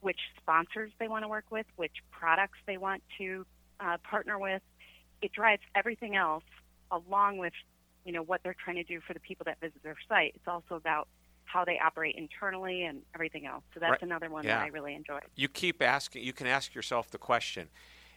which 0.00 0.18
sponsors 0.40 0.90
they 0.98 1.08
want 1.08 1.24
to 1.24 1.28
work 1.28 1.44
with, 1.50 1.66
which 1.76 1.96
products 2.10 2.58
they 2.66 2.78
want 2.78 3.02
to 3.18 3.44
uh, 3.78 3.98
partner 4.08 4.38
with. 4.38 4.62
It 5.20 5.32
drives 5.32 5.62
everything 5.74 6.16
else 6.16 6.44
along 6.90 7.38
with 7.38 7.52
you 8.04 8.12
know 8.12 8.22
what 8.22 8.42
they're 8.42 8.56
trying 8.64 8.76
to 8.76 8.84
do 8.84 9.00
for 9.06 9.12
the 9.12 9.20
people 9.20 9.44
that 9.44 9.60
visit 9.60 9.82
their 9.82 9.96
site. 10.08 10.32
It's 10.34 10.48
also 10.48 10.76
about 10.76 11.08
how 11.50 11.64
they 11.64 11.78
operate 11.78 12.14
internally 12.16 12.84
and 12.84 13.02
everything 13.14 13.46
else. 13.46 13.62
So 13.74 13.80
that's 13.80 13.92
right. 13.92 14.02
another 14.02 14.30
one 14.30 14.44
yeah. 14.44 14.58
that 14.58 14.64
I 14.64 14.68
really 14.68 14.94
enjoy. 14.94 15.20
You 15.34 15.48
keep 15.48 15.82
asking. 15.82 16.24
You 16.24 16.32
can 16.32 16.46
ask 16.46 16.74
yourself 16.74 17.10
the 17.10 17.18
question: 17.18 17.68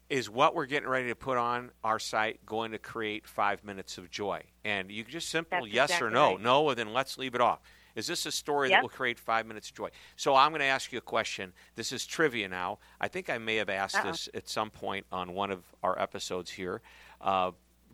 is 0.10 0.30
what 0.30 0.56
we're 0.56 0.66
getting 0.66 0.90
ready 0.90 1.08
to 1.08 1.16
put 1.16 1.38
on 1.38 1.72
our 1.84 2.00
site 2.00 2.46
going 2.46 2.72
to 2.72 2.78
create 2.78 3.28
five 3.28 3.64
minutes 3.64 3.98
of 3.98 4.12
joy? 4.12 4.44
And 4.64 4.92
you 4.92 5.04
just 5.04 5.30
simple 5.30 5.62
That's 5.62 5.74
yes 5.74 5.90
exactly 5.90 6.08
or 6.08 6.12
no. 6.12 6.32
Right. 6.32 6.42
No, 6.42 6.74
then 6.74 6.94
let's 6.94 7.18
leave 7.18 7.36
it 7.36 7.42
off. 7.42 7.60
Is 7.96 8.08
this 8.08 8.26
a 8.26 8.32
story 8.32 8.70
yep. 8.70 8.78
that 8.78 8.82
will 8.82 8.90
create 8.90 9.20
five 9.20 9.46
minutes 9.46 9.70
of 9.70 9.76
joy? 9.76 9.90
So 10.16 10.36
I'm 10.36 10.50
going 10.50 10.62
to 10.62 10.66
ask 10.66 10.92
you 10.92 10.98
a 10.98 11.02
question. 11.02 11.54
This 11.76 11.92
is 11.92 12.06
trivia 12.06 12.48
now. 12.48 12.80
I 13.00 13.08
think 13.08 13.30
I 13.30 13.38
may 13.38 13.58
have 13.58 13.70
asked 13.70 13.98
Uh-oh. 13.98 14.12
this 14.12 14.30
at 14.34 14.50
some 14.50 14.72
point 14.72 15.06
on 15.12 15.34
one 15.34 15.52
of 15.52 15.64
our 15.84 16.00
episodes 16.00 16.50
here. 16.50 16.82
Uh, 17.22 17.52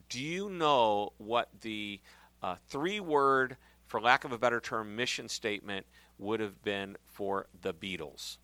do 0.07 0.21
you 0.21 0.49
know 0.49 1.11
what 1.17 1.49
the 1.61 1.99
uh, 2.41 2.55
three 2.67 2.99
word, 3.01 3.57
for 3.89 3.99
lack 3.99 4.23
of 4.23 4.31
a 4.31 4.37
better 4.37 4.61
term, 4.61 4.95
mission 4.95 5.27
statement 5.27 5.85
would 6.17 6.39
have 6.39 6.63
been 6.63 6.95
for 7.05 7.47
the 7.61 7.73
Beatles? 7.73 8.37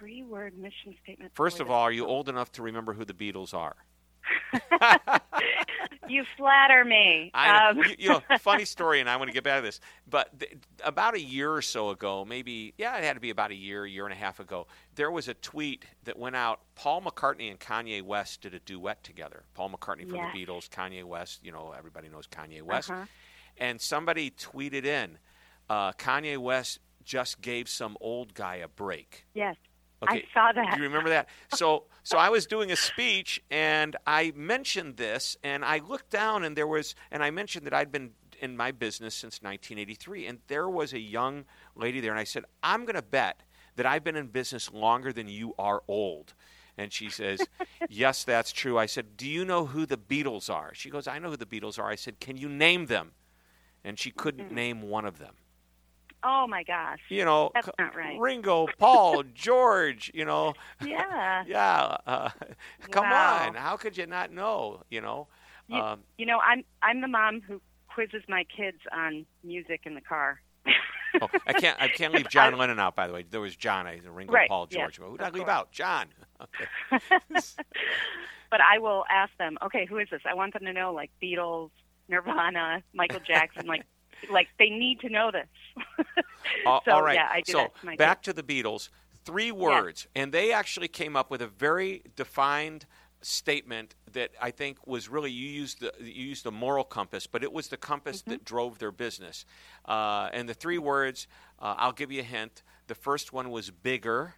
three 0.00 0.22
word 0.22 0.56
mission 0.56 0.94
statement. 1.02 1.30
First 1.34 1.60
of 1.60 1.70
all, 1.70 1.82
are 1.82 1.92
you 1.92 2.06
old 2.06 2.28
enough 2.28 2.50
to 2.52 2.62
remember 2.62 2.94
who 2.94 3.04
the 3.04 3.12
Beatles 3.12 3.52
are? 3.52 3.76
you 6.08 6.24
flatter 6.36 6.84
me. 6.84 7.30
I, 7.34 7.68
um. 7.68 7.78
you, 7.78 7.84
you, 7.98 8.08
know, 8.08 8.22
funny 8.40 8.64
story, 8.64 9.00
and 9.00 9.10
I 9.10 9.16
want 9.16 9.28
to 9.28 9.34
get 9.34 9.44
back 9.44 9.60
to 9.60 9.62
this. 9.62 9.80
But 10.08 10.38
th- 10.38 10.56
about 10.84 11.14
a 11.14 11.20
year 11.20 11.52
or 11.52 11.62
so 11.62 11.90
ago, 11.90 12.24
maybe, 12.24 12.72
yeah, 12.78 12.96
it 12.96 13.04
had 13.04 13.14
to 13.14 13.20
be 13.20 13.30
about 13.30 13.50
a 13.50 13.54
year, 13.54 13.84
year 13.86 14.04
and 14.04 14.12
a 14.12 14.16
half 14.16 14.40
ago, 14.40 14.66
there 14.94 15.10
was 15.10 15.28
a 15.28 15.34
tweet 15.34 15.84
that 16.04 16.18
went 16.18 16.36
out. 16.36 16.60
Paul 16.74 17.02
McCartney 17.02 17.50
and 17.50 17.60
Kanye 17.60 18.02
West 18.02 18.40
did 18.40 18.54
a 18.54 18.60
duet 18.60 19.04
together. 19.04 19.44
Paul 19.54 19.70
McCartney 19.70 20.08
from 20.08 20.18
the 20.18 20.46
Beatles, 20.46 20.68
Kanye 20.68 21.04
West, 21.04 21.40
you 21.42 21.52
know, 21.52 21.74
everybody 21.76 22.08
knows 22.08 22.26
Kanye 22.26 22.62
West. 22.62 22.90
Uh-huh. 22.90 23.04
And 23.56 23.80
somebody 23.80 24.30
tweeted 24.30 24.84
in, 24.84 25.18
uh, 25.68 25.92
Kanye 25.92 26.38
West 26.38 26.80
just 27.04 27.40
gave 27.40 27.68
some 27.68 27.96
old 28.00 28.34
guy 28.34 28.56
a 28.56 28.68
break. 28.68 29.26
Yes. 29.34 29.56
Okay. 30.02 30.24
I 30.32 30.34
saw 30.34 30.52
that. 30.52 30.74
Do 30.74 30.78
you 30.78 30.88
remember 30.88 31.10
that? 31.10 31.28
So, 31.54 31.84
so 32.02 32.16
I 32.16 32.30
was 32.30 32.46
doing 32.46 32.72
a 32.72 32.76
speech 32.76 33.42
and 33.50 33.96
I 34.06 34.32
mentioned 34.34 34.96
this, 34.96 35.36
and 35.42 35.64
I 35.64 35.78
looked 35.78 36.10
down 36.10 36.44
and 36.44 36.56
there 36.56 36.66
was, 36.66 36.94
and 37.10 37.22
I 37.22 37.30
mentioned 37.30 37.66
that 37.66 37.74
I'd 37.74 37.92
been 37.92 38.12
in 38.40 38.56
my 38.56 38.72
business 38.72 39.14
since 39.14 39.42
1983, 39.42 40.26
and 40.26 40.38
there 40.48 40.68
was 40.68 40.92
a 40.92 40.98
young 40.98 41.44
lady 41.76 42.00
there, 42.00 42.10
and 42.10 42.20
I 42.20 42.24
said, 42.24 42.44
I'm 42.62 42.84
going 42.84 42.94
to 42.94 43.02
bet 43.02 43.42
that 43.76 43.86
I've 43.86 44.02
been 44.02 44.16
in 44.16 44.28
business 44.28 44.72
longer 44.72 45.12
than 45.12 45.28
you 45.28 45.54
are 45.58 45.82
old. 45.86 46.34
And 46.78 46.92
she 46.92 47.10
says, 47.10 47.40
Yes, 47.88 48.24
that's 48.24 48.52
true. 48.52 48.78
I 48.78 48.86
said, 48.86 49.16
Do 49.16 49.28
you 49.28 49.44
know 49.44 49.66
who 49.66 49.86
the 49.86 49.98
Beatles 49.98 50.48
are? 50.48 50.72
She 50.74 50.88
goes, 50.88 51.06
I 51.06 51.18
know 51.18 51.30
who 51.30 51.36
the 51.36 51.46
Beatles 51.46 51.78
are. 51.78 51.88
I 51.88 51.96
said, 51.96 52.20
Can 52.20 52.36
you 52.36 52.48
name 52.48 52.86
them? 52.86 53.12
And 53.84 53.98
she 53.98 54.10
couldn't 54.10 54.46
mm-hmm. 54.46 54.54
name 54.54 54.82
one 54.82 55.04
of 55.04 55.18
them. 55.18 55.34
Oh 56.22 56.46
my 56.46 56.62
gosh. 56.62 57.00
You 57.08 57.24
know, 57.24 57.50
that's 57.54 57.70
not 57.78 57.96
right. 57.96 58.18
Ringo, 58.18 58.66
Paul, 58.78 59.22
George. 59.34 60.10
You 60.14 60.24
know. 60.24 60.54
Yeah. 60.86 61.44
yeah. 61.46 61.96
Uh, 62.06 62.30
come 62.90 63.04
wow. 63.04 63.46
on. 63.46 63.54
How 63.54 63.76
could 63.76 63.96
you 63.96 64.06
not 64.06 64.32
know? 64.32 64.82
You 64.90 65.00
know. 65.00 65.28
You, 65.68 65.76
um, 65.76 66.00
you 66.18 66.26
know, 66.26 66.40
I'm 66.40 66.64
I'm 66.82 67.00
the 67.00 67.08
mom 67.08 67.40
who 67.40 67.60
quizzes 67.88 68.22
my 68.28 68.44
kids 68.44 68.78
on 68.92 69.24
music 69.44 69.82
in 69.84 69.94
the 69.94 70.00
car. 70.00 70.40
oh, 71.20 71.28
I 71.46 71.52
can't 71.52 71.80
I 71.80 71.88
can't 71.88 72.12
leave 72.16 72.28
John 72.28 72.56
Lennon 72.56 72.80
out. 72.80 72.96
By 72.96 73.06
the 73.06 73.12
way, 73.12 73.24
there 73.28 73.40
was 73.40 73.56
John, 73.56 73.86
I 73.86 74.00
Ringo, 74.04 74.32
right, 74.32 74.48
Paul, 74.48 74.66
George. 74.66 74.98
yes, 74.98 75.08
who 75.08 75.16
did 75.16 75.26
I 75.26 75.30
leave 75.30 75.44
course. 75.44 75.54
out? 75.54 75.72
John. 75.72 76.06
Okay. 76.42 76.66
but 78.50 78.60
I 78.60 78.78
will 78.78 79.04
ask 79.10 79.30
them. 79.38 79.58
Okay, 79.62 79.86
who 79.86 79.98
is 79.98 80.08
this? 80.10 80.22
I 80.28 80.34
want 80.34 80.54
them 80.54 80.64
to 80.64 80.72
know 80.72 80.92
like 80.92 81.10
Beatles, 81.22 81.70
Nirvana, 82.10 82.82
Michael 82.92 83.20
Jackson, 83.26 83.66
like 83.66 83.84
like 84.30 84.48
they 84.58 84.68
need 84.68 85.00
to 85.00 85.08
know 85.08 85.30
this. 85.30 85.46
so 86.64 86.92
all 86.92 87.02
right. 87.02 87.14
yeah, 87.14 87.40
so 87.46 87.68
back 87.96 88.22
to 88.22 88.32
the 88.32 88.42
Beatles. 88.42 88.90
Three 89.24 89.52
words, 89.52 90.06
yes. 90.06 90.22
and 90.22 90.32
they 90.32 90.52
actually 90.52 90.88
came 90.88 91.14
up 91.14 91.30
with 91.30 91.42
a 91.42 91.46
very 91.46 92.02
defined 92.16 92.86
statement 93.22 93.94
that 94.12 94.30
I 94.40 94.50
think 94.50 94.86
was 94.86 95.08
really 95.08 95.30
you 95.30 95.48
used 95.48 95.80
the 95.80 95.92
you 96.00 96.26
used 96.26 96.44
the 96.44 96.50
moral 96.50 96.84
compass, 96.84 97.26
but 97.26 97.42
it 97.42 97.52
was 97.52 97.68
the 97.68 97.76
compass 97.76 98.22
mm-hmm. 98.22 98.30
that 98.30 98.44
drove 98.44 98.78
their 98.78 98.92
business. 98.92 99.44
Uh, 99.84 100.30
and 100.32 100.48
the 100.48 100.54
three 100.54 100.78
words, 100.78 101.26
uh, 101.58 101.74
I'll 101.76 101.92
give 101.92 102.10
you 102.10 102.20
a 102.20 102.24
hint. 102.24 102.62
The 102.86 102.94
first 102.94 103.32
one 103.32 103.50
was 103.50 103.70
bigger, 103.70 104.34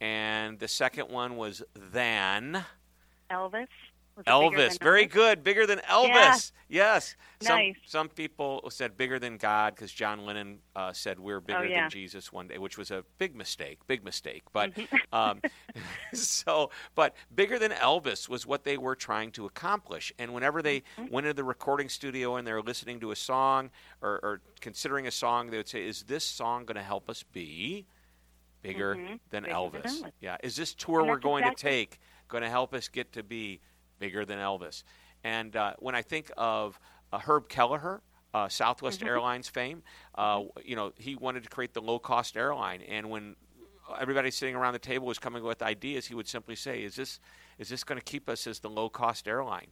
and 0.00 0.58
the 0.58 0.68
second 0.68 1.10
one 1.10 1.36
was 1.36 1.62
than. 1.74 2.64
Elvis. 3.30 3.68
Was 4.18 4.24
it 4.26 4.50
bigger 4.50 4.68
Elvis, 4.70 4.82
very 4.82 5.06
Elvis? 5.06 5.10
good, 5.12 5.44
bigger 5.44 5.66
than 5.66 5.78
Elvis. 5.80 6.52
Yes. 6.68 7.14
Some 7.40 7.56
Nice. 7.56 7.76
some 7.86 8.08
people 8.08 8.68
said 8.70 8.96
bigger 8.96 9.18
than 9.18 9.36
God 9.36 9.74
because 9.74 9.92
John 9.92 10.26
Lennon 10.26 10.58
uh, 10.74 10.92
said 10.92 11.18
we're 11.20 11.40
bigger 11.40 11.60
Oh, 11.60 11.62
yeah. 11.62 11.82
than 11.82 11.90
Jesus 11.90 12.32
one 12.32 12.48
day, 12.48 12.58
which 12.58 12.76
was 12.76 12.90
a 12.90 13.04
big 13.18 13.36
mistake, 13.36 13.78
big 13.86 14.04
mistake. 14.04 14.42
But 14.52 14.74
Mm-hmm. 14.74 14.96
um, 15.14 15.40
so, 16.12 16.70
but 16.94 17.14
bigger 17.34 17.58
than 17.58 17.70
Elvis 17.72 18.28
was 18.28 18.44
what 18.46 18.64
they 18.64 18.76
were 18.76 18.96
trying 18.96 19.30
to 19.32 19.46
accomplish. 19.46 20.12
And 20.18 20.34
whenever 20.34 20.62
they 20.62 20.80
Mm-hmm. 20.80 21.08
went 21.12 21.26
into 21.26 21.34
the 21.34 21.44
recording 21.44 21.88
studio 21.88 22.36
and 22.36 22.46
they're 22.46 22.60
listening 22.62 22.98
to 23.00 23.12
a 23.12 23.16
song 23.16 23.70
or, 24.02 24.18
or 24.22 24.40
considering 24.60 25.06
a 25.06 25.10
song, 25.10 25.50
they 25.50 25.56
would 25.58 25.68
say, 25.68 25.86
"Is 25.86 26.02
this 26.02 26.24
song 26.24 26.64
going 26.64 26.76
to 26.76 26.82
help 26.82 27.08
us 27.08 27.22
be?" 27.22 27.86
Bigger 28.62 28.96
Mhm. 28.96 29.20
than 29.30 29.44
Bigger 29.44 29.54
Elvis. 29.54 29.72
than 29.72 29.82
Elvis. 29.82 30.12
Yeah. 30.20 30.36
Is 30.42 30.56
this 30.56 30.74
tour 30.74 31.04
we're 31.04 31.16
going 31.18 31.44
exactly- 31.44 31.70
to 31.70 31.76
take 31.76 32.00
going 32.26 32.42
to 32.42 32.50
help 32.50 32.74
us 32.74 32.88
get 32.88 33.12
to 33.12 33.22
be 33.22 33.60
bigger 33.98 34.24
than 34.24 34.38
Elvis? 34.38 34.82
And 35.24 35.54
uh, 35.56 35.74
when 35.78 35.94
I 35.94 36.02
think 36.02 36.30
of 36.36 36.78
uh, 37.12 37.18
Herb 37.18 37.48
Kelleher, 37.48 38.00
uh, 38.34 38.48
Southwest 38.48 39.00
Mm-hmm. 39.00 39.08
Airlines 39.08 39.48
fame, 39.48 39.82
uh, 40.14 40.42
you 40.64 40.76
know, 40.76 40.92
he 40.96 41.16
wanted 41.16 41.42
to 41.44 41.48
create 41.48 41.74
the 41.74 41.80
low 41.82 41.98
cost 41.98 42.36
airline. 42.36 42.82
And 42.82 43.10
when 43.10 43.36
everybody 43.98 44.30
sitting 44.30 44.54
around 44.54 44.74
the 44.74 44.78
table 44.78 45.06
was 45.06 45.18
coming 45.18 45.42
with 45.42 45.62
ideas, 45.62 46.06
he 46.06 46.14
would 46.14 46.28
simply 46.28 46.54
say, 46.54 46.82
"Is 46.84 46.94
this 46.94 47.20
is 47.58 47.68
this 47.68 47.84
going 47.84 47.98
to 47.98 48.04
keep 48.04 48.28
us 48.28 48.46
as 48.46 48.60
the 48.60 48.70
low 48.70 48.88
cost 48.88 49.26
airline?" 49.26 49.68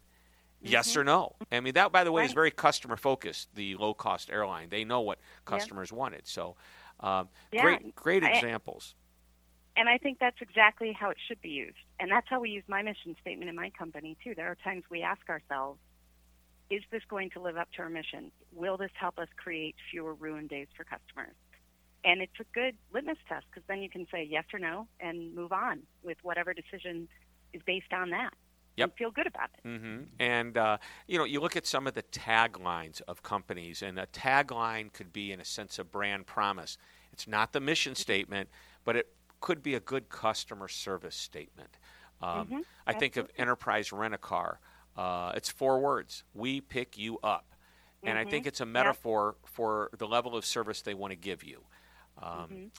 Yes 0.63 0.97
or 0.97 1.05
no? 1.05 1.37
I 1.53 1.61
mean, 1.61 1.75
that, 1.75 1.93
by 1.93 2.03
the 2.03 2.11
way, 2.11 2.25
is 2.25 2.31
Mm-hmm. 2.31 2.35
Very 2.37 2.51
customer 2.51 2.97
focused. 2.97 3.55
The 3.55 3.77
low 3.77 3.93
cost 3.95 4.31
airline, 4.31 4.69
they 4.71 4.85
know 4.85 5.01
what 5.03 5.19
customers 5.45 5.93
wanted. 5.93 6.27
So, 6.27 6.57
um, 7.01 7.29
Yeah, 7.53 7.63
great, 7.63 7.95
great 7.95 8.25
I- 8.25 8.31
examples. 8.33 8.95
And 9.77 9.89
I 9.89 9.99
think 9.99 10.19
that's 10.19 10.41
exactly 10.41 10.93
how 10.99 11.11
it 11.11 11.19
should 11.29 11.41
be 11.43 11.51
used. 11.51 11.77
And 12.01 12.11
that's 12.11 12.27
how 12.29 12.41
we 12.41 12.51
use 12.51 12.65
my 12.67 12.83
mission 12.83 13.15
statement 13.21 13.51
in 13.51 13.57
my 13.57 13.71
company, 13.71 14.17
too. 14.25 14.35
There 14.35 14.51
are 14.51 14.57
times 14.57 14.85
we 14.91 15.03
ask 15.03 15.29
ourselves, 15.29 15.79
is 16.71 16.83
this 16.91 17.03
going 17.09 17.31
to 17.31 17.41
live 17.41 17.57
up 17.57 17.69
to 17.77 17.83
our 17.83 17.91
mission? 17.91 18.33
Will 18.53 18.77
this 18.77 18.91
help 18.95 19.19
us 19.19 19.29
create 19.37 19.77
fewer 19.91 20.15
ruined 20.15 20.49
days 20.49 20.67
for 20.77 20.85
customers? 20.85 21.35
And 22.05 22.23
it's 22.23 22.33
a 22.41 22.45
good 22.55 22.77
litmus 22.93 23.19
test 23.29 23.45
because 23.51 23.67
then 23.69 23.83
you 23.83 23.91
can 23.91 24.07
say 24.11 24.27
yes 24.29 24.45
or 24.53 24.59
no 24.59 24.87
and 25.01 25.35
move 25.35 25.53
on 25.53 25.83
with 26.03 26.17
whatever 26.23 26.55
decision 26.55 27.09
is 27.53 27.63
based 27.67 27.93
on 27.93 28.11
that 28.11 28.33
Yep. 28.77 28.91
and 28.91 28.97
feel 28.99 29.11
good 29.11 29.27
about 29.27 29.51
it. 29.55 29.61
hmm 29.63 30.03
And 30.21 30.57
uh, 30.57 30.79
you 31.07 31.19
know, 31.19 31.25
you 31.25 31.41
look 31.41 31.57
at 31.57 31.67
some 31.67 31.87
of 31.87 31.95
the 31.95 32.03
taglines 32.03 33.01
of 33.09 33.23
companies, 33.23 33.83
and 33.83 33.99
a 33.99 34.07
tagline 34.07 34.93
could 34.93 35.13
be, 35.13 35.33
in 35.33 35.41
a 35.41 35.45
sense, 35.45 35.79
a 35.79 35.85
brand 35.85 36.27
promise. 36.27 36.77
It's 37.13 37.27
not 37.27 37.53
the 37.53 37.61
mission 37.61 37.95
statement, 37.95 38.51
but 38.85 38.97
it 38.97 39.16
could 39.41 39.63
be 39.63 39.75
a 39.75 39.81
good 39.81 40.09
customer 40.09 40.69
service 40.69 41.17
statement. 41.17 41.79
Um, 42.21 42.49
Mhm. 42.49 42.65
I 42.87 42.93
think 42.95 43.17
of 43.17 43.31
Enterprise 43.37 43.93
Rent 43.93 44.15
a 44.15 44.19
Car. 44.19 44.61
Uh, 44.97 45.33
it's 45.37 45.51
four 45.51 45.79
words: 45.81 46.25
"We 46.33 46.61
pick 46.61 46.97
you 46.97 47.19
up," 47.23 47.55
and 48.03 48.19
I 48.19 48.25
Mhm. 48.25 48.31
think 48.31 48.47
it's 48.47 48.61
a 48.61 48.67
metaphor 48.67 49.37
for 49.45 49.91
the 49.93 50.09
level 50.09 50.35
of 50.35 50.45
service 50.47 50.83
they 50.83 50.95
want 50.95 51.11
to 51.13 51.17
give 51.17 51.45
you. 51.45 51.67
Um, 52.19 52.73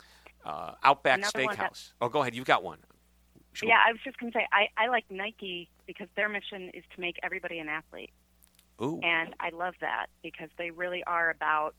uh, 0.43 0.75
Outback 0.83 1.19
Mm-hmm. 1.19 1.37
Another 1.37 1.45
one 1.45 1.55
that- 1.57 1.71
Steakhouse. 1.73 1.93
Oh, 2.01 2.09
go 2.09 2.21
ahead. 2.21 2.33
You've 2.33 2.45
got 2.45 2.63
one. 2.63 2.83
Sure. 3.53 3.69
Yeah, 3.69 3.83
I 3.85 3.91
was 3.91 4.01
just 4.01 4.17
going 4.17 4.31
to 4.31 4.37
say, 4.39 4.47
I, 4.51 4.69
I 4.77 4.87
like 4.87 5.09
Nike 5.09 5.69
because 5.85 6.07
their 6.15 6.29
mission 6.29 6.69
is 6.69 6.83
to 6.93 7.01
make 7.01 7.19
everybody 7.23 7.59
an 7.59 7.69
athlete. 7.69 8.13
Ooh. 8.81 8.99
And 9.01 9.33
I 9.39 9.49
love 9.49 9.73
that 9.81 10.07
because 10.21 10.49
they 10.57 10.69
really 10.69 11.03
are 11.05 11.31
about 11.31 11.75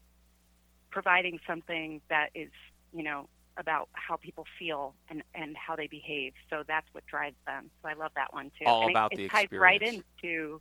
providing 0.90 1.38
something 1.46 2.00
that 2.08 2.30
is, 2.34 2.50
you 2.92 3.04
know, 3.04 3.28
about 3.58 3.88
how 3.92 4.16
people 4.16 4.44
feel 4.58 4.94
and, 5.08 5.22
and 5.34 5.56
how 5.56 5.76
they 5.76 5.88
behave. 5.88 6.32
So 6.50 6.62
that's 6.66 6.86
what 6.92 7.04
drives 7.06 7.36
them. 7.46 7.70
So 7.82 7.88
I 7.88 7.94
love 7.94 8.12
that 8.16 8.32
one 8.32 8.50
too. 8.58 8.72
All 8.72 8.80
and 8.80 8.90
about 8.90 9.10
it, 9.10 9.16
the 9.16 9.20
it 9.20 9.22
ties 9.32 9.48
right 9.58 9.82
into 9.82 10.60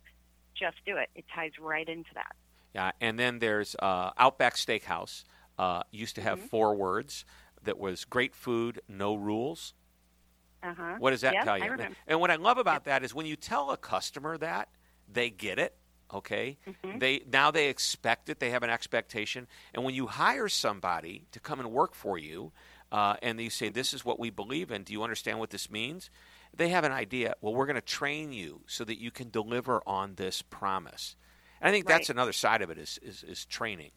just 0.58 0.76
do 0.86 0.96
it. 0.96 1.08
It 1.14 1.24
ties 1.34 1.52
right 1.60 1.88
into 1.88 2.10
that. 2.14 2.32
Yeah, 2.74 2.92
and 3.00 3.18
then 3.18 3.38
there's 3.38 3.74
uh, 3.80 4.10
Outback 4.18 4.56
Steakhouse. 4.56 5.24
Uh, 5.58 5.82
used 5.90 6.14
to 6.14 6.20
Mm-hmm. 6.20 6.22
have 6.22 6.38
four 6.38 6.74
words 6.76 7.24
that 7.64 7.78
was 7.78 8.04
great 8.04 8.34
food, 8.34 8.80
no 8.88 9.14
rules. 9.16 9.74
Uh 10.62 10.74
huh. 10.76 10.98
What 10.98 11.10
does 11.10 11.20
that 11.22 11.32
yeah, 11.32 11.42
tell 11.42 11.58
you? 11.58 11.72
And 12.06 12.20
what 12.20 12.30
I 12.30 12.36
love 12.36 12.58
about 12.58 12.84
that 12.84 13.04
is 13.04 13.14
when 13.14 13.26
you 13.26 13.36
tell 13.36 13.70
a 13.70 13.76
customer 13.76 14.36
that, 14.38 14.68
they 15.10 15.30
get 15.30 15.58
it. 15.58 15.74
Okay, 16.12 16.58
Mm-hmm. 16.68 16.98
they 16.98 17.22
now 17.30 17.50
they 17.50 17.68
expect 17.68 18.28
it. 18.30 18.40
They 18.40 18.50
have 18.50 18.62
an 18.62 18.70
expectation, 18.70 19.46
and 19.74 19.84
when 19.84 19.94
you 19.94 20.06
hire 20.06 20.48
somebody 20.48 21.26
to 21.32 21.40
come 21.40 21.60
and 21.60 21.70
work 21.70 21.94
for 21.94 22.16
you, 22.18 22.52
uh, 22.92 23.16
and 23.22 23.40
you 23.40 23.50
say, 23.50 23.68
"This 23.68 23.92
is 23.92 24.04
what 24.04 24.18
we 24.18 24.30
believe 24.30 24.70
in. 24.70 24.82
Do 24.84 24.92
you 24.92 25.02
understand 25.02 25.38
what 25.38 25.50
this 25.50 25.70
means?" 25.70 26.10
They 26.54 26.68
have 26.70 26.84
an 26.84 26.92
idea. 26.92 27.34
Well, 27.40 27.54
we're 27.54 27.66
going 27.66 27.76
to 27.76 27.82
train 27.82 28.32
you 28.32 28.62
so 28.66 28.82
that 28.84 28.98
you 28.98 29.10
can 29.10 29.28
deliver 29.30 29.82
on 29.86 30.14
this 30.14 30.40
promise. 30.42 31.14
And 31.60 31.68
I 31.68 31.72
think 31.72 31.86
that's 31.86 32.08
another 32.08 32.32
side 32.32 32.62
of 32.62 32.70
it 32.70 32.78
is 32.78 32.98
is, 33.02 33.22
is 33.22 33.44
training. 33.44 33.90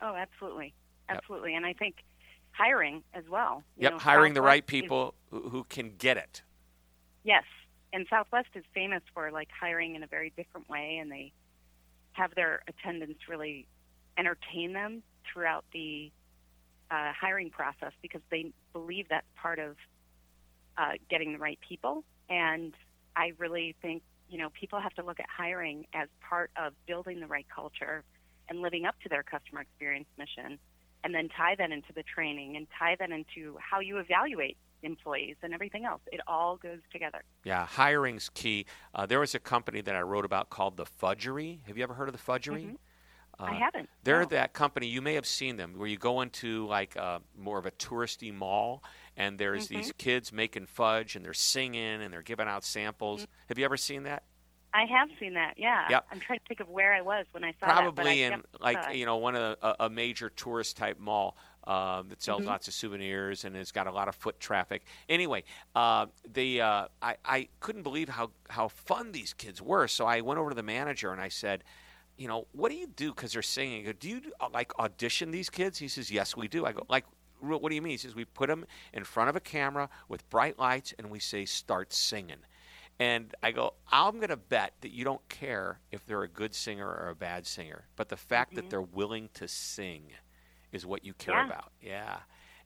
Oh, 0.00 0.14
absolutely. 0.14 0.74
Yep. 1.08 1.18
Absolutely. 1.18 1.54
And 1.54 1.66
I 1.66 1.72
think 1.74 1.96
hiring 2.52 3.02
as 3.14 3.24
well. 3.28 3.62
You 3.76 3.84
Yep, 3.84 3.92
know, 3.92 3.98
hiring 3.98 4.34
the 4.34 4.42
right 4.42 4.62
Southwest 4.62 4.74
is- 4.74 4.80
people 4.80 5.14
who, 5.30 5.48
who 5.50 5.64
can 5.64 5.96
get 5.96 6.16
it. 6.16 6.42
Yes, 7.24 7.44
and 7.92 8.06
Southwest 8.08 8.48
is 8.54 8.64
famous 8.72 9.02
for 9.12 9.30
like 9.30 9.48
hiring 9.50 9.94
in 9.96 10.02
a 10.02 10.06
very 10.06 10.32
different 10.36 10.68
way, 10.68 10.98
and 11.00 11.10
they 11.10 11.32
have 12.12 12.34
their 12.34 12.62
attendants 12.68 13.28
really 13.28 13.66
entertain 14.16 14.72
them 14.72 15.02
throughout 15.30 15.64
the 15.72 16.10
uh, 16.90 17.12
hiring 17.18 17.50
process 17.50 17.92
because 18.02 18.20
they 18.30 18.52
believe 18.72 19.06
that's 19.08 19.26
part 19.36 19.58
of 19.58 19.76
uh, 20.78 20.92
getting 21.10 21.32
the 21.32 21.38
right 21.38 21.58
people. 21.66 22.04
And 22.28 22.74
I 23.14 23.32
really 23.38 23.74
think 23.82 24.02
you 24.28 24.38
know 24.38 24.48
people 24.58 24.80
have 24.80 24.94
to 24.94 25.04
look 25.04 25.20
at 25.20 25.26
hiring 25.34 25.86
as 25.94 26.08
part 26.20 26.50
of 26.56 26.72
building 26.86 27.20
the 27.20 27.26
right 27.26 27.46
culture 27.54 28.04
and 28.48 28.60
living 28.60 28.84
up 28.84 28.94
to 29.02 29.08
their 29.08 29.22
customer 29.22 29.60
experience 29.60 30.08
mission, 30.18 30.58
and 31.02 31.14
then 31.14 31.28
tie 31.28 31.54
that 31.56 31.70
into 31.72 31.92
the 31.94 32.02
training 32.02 32.56
and 32.56 32.66
tie 32.78 32.96
that 32.98 33.10
into 33.10 33.56
how 33.58 33.80
you 33.80 33.98
evaluate 33.98 34.56
employees 34.82 35.36
and 35.42 35.52
everything 35.52 35.84
else. 35.84 36.00
It 36.12 36.20
all 36.26 36.56
goes 36.56 36.78
together. 36.92 37.22
Yeah, 37.44 37.66
hiring's 37.66 38.30
key. 38.34 38.66
Uh, 38.94 39.06
there 39.06 39.20
was 39.20 39.34
a 39.34 39.38
company 39.40 39.80
that 39.80 39.96
I 39.96 40.02
wrote 40.02 40.24
about 40.24 40.50
called 40.50 40.76
the 40.76 40.86
Fudgery. 40.86 41.60
Have 41.66 41.76
you 41.76 41.82
ever 41.82 41.94
heard 41.94 42.08
of 42.08 42.12
the 42.12 42.18
Fudgery? 42.20 42.76
Mhm. 43.40 43.50
I 43.50 43.54
haven't. 43.54 43.88
They're 44.02 44.20
no. 44.20 44.26
that 44.26 44.52
company. 44.52 44.86
You 44.86 45.02
may 45.02 45.14
have 45.14 45.26
seen 45.26 45.56
them, 45.56 45.74
where 45.78 45.88
you 45.88 45.98
go 45.98 46.20
into 46.22 46.66
like 46.66 46.96
uh, 46.96 47.18
more 47.38 47.58
of 47.58 47.66
a 47.66 47.70
touristy 47.72 48.32
mall, 48.32 48.82
and 49.16 49.38
there's 49.38 49.66
Mm-hmm. 49.68 49.76
these 49.76 49.92
kids 49.98 50.32
making 50.32 50.66
fudge, 50.66 51.16
and 51.16 51.24
they're 51.24 51.34
singing, 51.34 52.02
and 52.02 52.12
they're 52.12 52.22
giving 52.22 52.48
out 52.48 52.64
samples. 52.64 53.22
Mm-hmm. 53.22 53.32
Have 53.48 53.58
you 53.58 53.64
ever 53.64 53.76
seen 53.76 54.04
that? 54.04 54.22
I 54.74 54.84
have 54.84 55.08
seen 55.18 55.34
that. 55.34 55.54
Yeah. 55.56 55.86
Yep. 55.88 56.06
I'm 56.12 56.20
trying 56.20 56.38
to 56.38 56.44
think 56.48 56.60
of 56.60 56.68
where 56.68 56.92
I 56.92 57.00
was 57.00 57.24
when 57.32 57.44
I 57.44 57.52
saw 57.52 57.66
that. 57.66 57.70
I 57.70 57.82
Probably 57.82 58.22
in 58.22 58.30
definitely 58.32 58.58
like 58.60 58.94
you 58.96 59.06
know 59.06 59.16
one 59.16 59.34
of 59.34 59.58
the, 59.60 59.66
a, 59.82 59.86
a 59.86 59.90
major 59.90 60.28
tourist 60.28 60.76
type 60.76 60.98
mall 60.98 61.36
um, 61.64 62.08
that 62.08 62.18
Mm-hmm. 62.18 62.20
sells 62.20 62.44
lots 62.44 62.68
of 62.68 62.74
souvenirs 62.74 63.44
and 63.44 63.56
has 63.56 63.72
got 63.72 63.86
a 63.86 63.92
lot 63.92 64.08
of 64.08 64.14
foot 64.14 64.38
traffic. 64.38 64.84
Anyway, 65.08 65.44
uh, 65.74 66.06
the 66.30 66.60
uh, 66.60 66.88
I, 67.00 67.16
I 67.24 67.48
couldn't 67.60 67.82
believe 67.84 68.08
how 68.10 68.30
how 68.50 68.68
fun 68.68 69.12
these 69.12 69.32
kids 69.32 69.62
were. 69.62 69.88
So 69.88 70.04
I 70.06 70.20
went 70.20 70.38
over 70.40 70.50
to 70.50 70.56
the 70.56 70.62
manager 70.62 71.10
and 71.10 71.20
I 71.22 71.28
said, 71.28 71.64
you 72.16 72.28
know, 72.28 72.46
what 72.52 72.70
do 72.70 72.76
you 72.76 72.86
do 72.86 73.12
because 73.12 73.32
they're 73.32 73.42
singing? 73.42 73.82
I 73.82 73.86
go, 73.86 73.92
do 73.92 74.08
you 74.08 74.20
like 74.52 74.78
audition 74.78 75.30
these 75.30 75.50
kids? 75.50 75.78
He 75.78 75.88
says, 75.88 76.10
yes, 76.10 76.36
we 76.36 76.48
do. 76.48 76.66
I 76.66 76.72
go, 76.72 76.82
like. 76.88 77.04
What 77.38 77.68
do 77.68 77.74
you 77.74 77.82
mean? 77.82 77.90
He 77.90 77.96
says, 77.98 78.14
we 78.14 78.24
put 78.24 78.48
them 78.48 78.64
in 78.94 79.04
front 79.04 79.28
of 79.28 79.36
a 79.36 79.40
camera 79.40 79.90
with 80.08 80.28
bright 80.30 80.58
lights 80.58 80.94
and 80.98 81.10
we 81.10 81.20
say, 81.20 81.44
start 81.44 81.92
singing. 81.92 82.38
And 82.98 83.34
I 83.42 83.52
go, 83.52 83.74
I'm 83.92 84.16
going 84.16 84.30
to 84.30 84.38
bet 84.38 84.72
that 84.80 84.90
you 84.90 85.04
don't 85.04 85.20
care 85.28 85.80
if 85.92 86.06
they're 86.06 86.22
a 86.22 86.28
good 86.28 86.54
singer 86.54 86.88
or 86.88 87.10
a 87.10 87.14
bad 87.14 87.46
singer, 87.46 87.84
but 87.94 88.08
the 88.08 88.16
fact 88.16 88.54
that 88.54 88.70
they're 88.70 88.80
willing 88.80 89.28
to 89.34 89.46
sing 89.48 90.04
is 90.72 90.86
what 90.86 91.04
you 91.04 91.12
care 91.12 91.34
Mm-hmm. 91.34 91.50
Yeah. 91.50 91.54
about. 91.54 91.72
Yeah. 91.82 92.16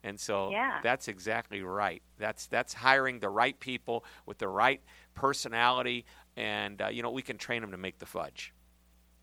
And 0.04 0.20
so 0.20 0.50
Yeah. 0.52 0.78
that's 0.84 1.08
exactly 1.08 1.62
right. 1.62 2.00
That's 2.16 2.46
that's 2.46 2.72
hiring 2.72 3.18
the 3.18 3.28
right 3.28 3.58
people 3.58 4.04
with 4.24 4.38
the 4.38 4.48
right 4.48 4.80
personality, 5.14 6.06
and 6.36 6.80
uh, 6.80 6.88
you 6.88 7.02
know 7.02 7.10
we 7.10 7.22
can 7.22 7.38
train 7.38 7.60
them 7.60 7.72
to 7.72 7.76
make 7.76 7.98
the 7.98 8.06
fudge, 8.06 8.54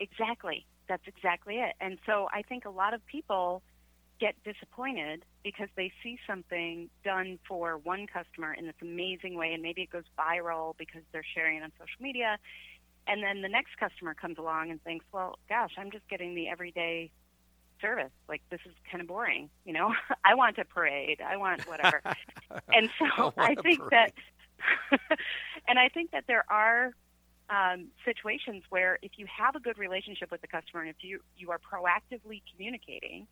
Exactly. 0.00 0.66
That's 0.88 1.06
exactly 1.06 1.56
it. 1.56 1.74
And 1.80 1.98
so 2.06 2.28
I 2.32 2.42
think 2.42 2.64
a 2.64 2.70
lot 2.70 2.94
of 2.94 3.04
people 3.06 3.62
get 4.20 4.34
disappointed 4.42 5.24
because 5.44 5.68
they 5.76 5.92
see 6.02 6.18
something 6.26 6.90
done 7.04 7.38
for 7.46 7.78
one 7.78 8.06
customer 8.06 8.52
in 8.52 8.66
this 8.66 8.74
amazing 8.82 9.36
way 9.36 9.52
and 9.52 9.62
maybe 9.62 9.82
it 9.82 9.90
goes 9.90 10.04
viral 10.18 10.76
because 10.76 11.02
they're 11.12 11.24
sharing 11.34 11.58
it 11.58 11.62
on 11.62 11.70
social 11.78 12.02
media 12.02 12.36
and 13.06 13.22
then 13.22 13.42
the 13.42 13.48
next 13.48 13.76
customer 13.78 14.14
comes 14.14 14.36
along 14.36 14.72
and 14.72 14.82
thinks 14.82 15.06
well 15.12 15.38
gosh 15.48 15.70
i'm 15.78 15.92
just 15.92 16.02
getting 16.08 16.34
the 16.34 16.48
everyday 16.48 17.12
service. 17.80 18.10
Like 18.28 18.42
this 18.50 18.60
is 18.64 18.72
kind 18.90 19.00
of 19.00 19.08
boring, 19.08 19.50
you 19.64 19.72
know. 19.72 19.94
I 20.24 20.34
want 20.34 20.58
a 20.58 20.64
parade. 20.64 21.20
I 21.24 21.36
want 21.36 21.66
whatever. 21.68 22.02
and 22.72 22.90
so 22.98 23.32
I, 23.36 23.50
I 23.50 23.54
think 23.54 23.80
that, 23.90 24.12
and 25.68 25.78
I 25.78 25.88
think 25.88 26.12
that 26.12 26.24
there 26.26 26.44
are 26.48 26.92
um, 27.50 27.88
situations 28.04 28.62
where 28.68 28.98
if 29.02 29.12
you 29.16 29.26
have 29.26 29.56
a 29.56 29.60
good 29.60 29.78
relationship 29.78 30.30
with 30.30 30.40
the 30.40 30.48
customer 30.48 30.82
and 30.82 30.90
if 30.90 30.96
you 31.00 31.20
you 31.36 31.50
are 31.50 31.58
proactively 31.58 32.42
communicating, 32.52 33.26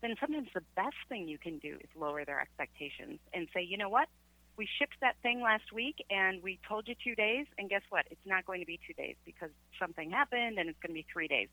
then 0.00 0.14
sometimes 0.20 0.48
the 0.54 0.62
best 0.74 0.96
thing 1.08 1.28
you 1.28 1.38
can 1.38 1.58
do 1.58 1.76
is 1.80 1.88
lower 1.96 2.24
their 2.24 2.40
expectations 2.40 3.18
and 3.32 3.48
say, 3.54 3.62
you 3.62 3.76
know 3.76 3.88
what, 3.88 4.08
we 4.56 4.68
shipped 4.78 4.96
that 5.00 5.16
thing 5.22 5.40
last 5.40 5.72
week 5.72 6.04
and 6.10 6.42
we 6.42 6.58
told 6.68 6.88
you 6.88 6.94
two 7.02 7.14
days, 7.14 7.46
and 7.56 7.70
guess 7.70 7.82
what? 7.90 8.06
It's 8.10 8.26
not 8.26 8.44
going 8.44 8.60
to 8.60 8.66
be 8.66 8.80
two 8.86 8.94
days 8.94 9.16
because 9.24 9.50
something 9.78 10.10
happened 10.10 10.58
and 10.58 10.68
it's 10.68 10.78
going 10.80 10.90
to 10.90 11.00
be 11.00 11.06
three 11.12 11.28
days 11.28 11.48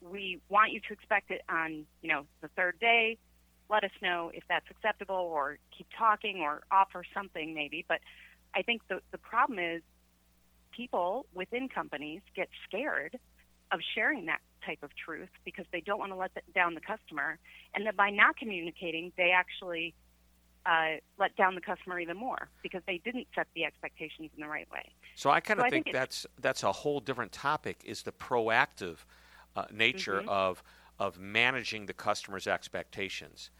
we 0.00 0.40
want 0.48 0.72
you 0.72 0.80
to 0.80 0.92
expect 0.92 1.30
it 1.30 1.42
on, 1.48 1.86
you 2.02 2.08
know, 2.08 2.24
the 2.40 2.48
third 2.48 2.78
day. 2.80 3.18
Let 3.68 3.84
us 3.84 3.90
know 4.00 4.30
if 4.32 4.44
that's 4.48 4.66
acceptable 4.70 5.16
or 5.16 5.58
keep 5.76 5.86
talking 5.96 6.40
or 6.40 6.62
offer 6.70 7.04
something 7.14 7.54
maybe. 7.54 7.84
But 7.88 8.00
I 8.54 8.62
think 8.62 8.82
the, 8.88 9.00
the 9.10 9.18
problem 9.18 9.58
is 9.58 9.82
people 10.76 11.26
within 11.34 11.68
companies 11.68 12.20
get 12.34 12.48
scared 12.68 13.18
of 13.72 13.80
sharing 13.94 14.26
that 14.26 14.40
type 14.64 14.78
of 14.82 14.90
truth 14.96 15.28
because 15.44 15.64
they 15.72 15.80
don't 15.80 15.98
want 15.98 16.12
to 16.12 16.16
let 16.16 16.30
down 16.54 16.74
the 16.74 16.80
customer. 16.80 17.38
And 17.74 17.86
that 17.86 17.96
by 17.96 18.10
not 18.10 18.36
communicating, 18.36 19.12
they 19.16 19.30
actually 19.30 19.94
uh, 20.66 20.96
let 21.18 21.34
down 21.36 21.54
the 21.54 21.60
customer 21.60 21.98
even 22.00 22.16
more 22.16 22.48
because 22.62 22.82
they 22.86 22.98
didn't 23.04 23.26
set 23.34 23.46
the 23.54 23.64
expectations 23.64 24.30
in 24.36 24.42
the 24.42 24.48
right 24.48 24.70
way. 24.70 24.92
So 25.14 25.30
I 25.30 25.40
kind 25.40 25.60
of 25.60 25.66
so 25.66 25.70
think, 25.70 25.86
think 25.86 25.94
that's 25.94 26.26
that's 26.40 26.62
a 26.62 26.72
whole 26.72 27.00
different 27.00 27.32
topic. 27.32 27.80
Is 27.84 28.02
the 28.02 28.12
proactive 28.12 28.98
uh, 29.54 29.64
nature 29.72 30.20
mm-hmm. 30.20 30.28
of 30.28 30.62
of 30.98 31.18
managing 31.18 31.86
the 31.86 31.92
customer's 31.92 32.46
expectations. 32.46 33.50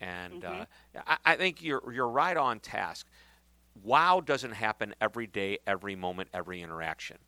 And 0.00 0.42
mm-hmm. 0.42 0.62
uh, 0.62 1.00
I, 1.06 1.16
I, 1.24 1.36
think 1.36 1.62
you're 1.62 1.82
you're 1.92 2.08
right 2.08 2.36
on 2.36 2.60
task. 2.60 3.06
Wow 3.82 4.20
doesn't 4.20 4.52
happen 4.52 4.94
every 5.00 5.26
day, 5.26 5.58
every 5.66 5.96
moment, 5.96 6.28
every 6.32 6.62
interaction. 6.62 7.18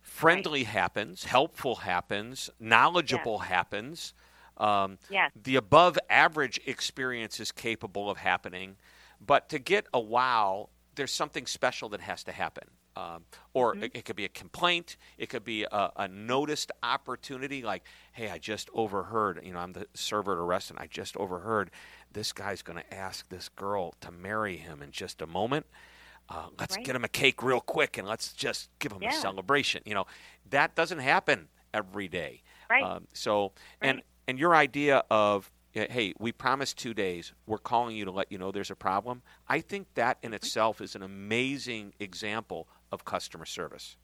Friendly 0.00 0.60
right. 0.60 0.66
happens, 0.66 1.24
helpful 1.24 1.76
happens, 1.76 2.50
knowledgeable 2.58 3.38
yes. 3.40 3.48
happens. 3.48 4.14
Um, 4.56 4.98
yes. 5.08 5.30
The 5.40 5.56
above 5.56 5.98
average 6.10 6.60
experience 6.66 7.38
is 7.40 7.52
capable 7.52 8.10
of 8.10 8.18
happening, 8.18 8.76
but 9.24 9.48
to 9.50 9.58
get 9.58 9.86
a 9.94 10.00
wow, 10.00 10.68
there's 10.94 11.12
something 11.12 11.46
special 11.46 11.88
that 11.90 12.00
has 12.00 12.24
to 12.24 12.32
happen. 12.32 12.64
Um, 12.94 13.24
or 13.54 13.72
mm-hmm. 13.72 13.84
it, 13.84 13.92
it, 13.94 14.04
could 14.04 14.16
be 14.16 14.26
a 14.26 14.28
complaint. 14.28 14.98
It 15.16 15.30
could 15.30 15.44
be 15.44 15.64
a, 15.64 15.90
a, 15.96 16.08
noticed 16.08 16.70
opportunity, 16.82 17.62
like, 17.62 17.84
"Hey, 18.12 18.28
I 18.28 18.36
just 18.36 18.68
overheard. 18.74 19.40
You 19.42 19.54
know, 19.54 19.60
I'm 19.60 19.72
the 19.72 19.86
server 19.94 20.32
at 20.32 20.38
a 20.38 20.42
restaurant. 20.42 20.82
I 20.82 20.88
just 20.88 21.16
overheard 21.16 21.70
this 22.12 22.32
guy's 22.32 22.62
going 22.62 22.78
to 22.78 22.94
ask 22.94 23.28
this 23.28 23.48
girl 23.48 23.94
to 24.00 24.10
marry 24.10 24.56
him 24.56 24.82
in 24.82 24.90
just 24.90 25.22
a 25.22 25.26
moment. 25.26 25.66
Uh, 26.28 26.46
let's 26.58 26.76
right. 26.76 26.84
get 26.84 26.96
him 26.96 27.04
a 27.04 27.08
cake 27.08 27.42
real 27.42 27.60
quick, 27.60 27.98
and 27.98 28.06
let's 28.06 28.32
just 28.32 28.70
give 28.78 28.92
him 28.92 29.02
yeah. 29.02 29.10
a 29.10 29.12
celebration. 29.12 29.82
You 29.84 29.94
know, 29.94 30.06
that 30.50 30.74
doesn't 30.74 31.00
happen 31.00 31.48
every 31.74 32.08
day. 32.08 32.42
Right. 32.70 32.82
Um, 32.82 33.06
so, 33.12 33.52
right. 33.80 33.90
and 33.90 34.02
and 34.28 34.38
your 34.38 34.54
idea 34.54 35.02
of 35.10 35.50
hey, 35.72 36.12
we 36.18 36.32
promised 36.32 36.78
two 36.78 36.94
days. 36.94 37.32
We're 37.46 37.58
calling 37.58 37.96
you 37.96 38.04
to 38.04 38.10
let 38.10 38.30
you 38.30 38.38
know 38.38 38.52
there's 38.52 38.70
a 38.70 38.76
problem. 38.76 39.22
I 39.48 39.60
think 39.60 39.86
that 39.94 40.18
in 40.22 40.28
mm-hmm. 40.28 40.34
itself 40.34 40.80
is 40.80 40.94
an 40.94 41.02
amazing 41.02 41.94
example 41.98 42.68
of 42.90 43.04
customer 43.04 43.46
service. 43.46 43.96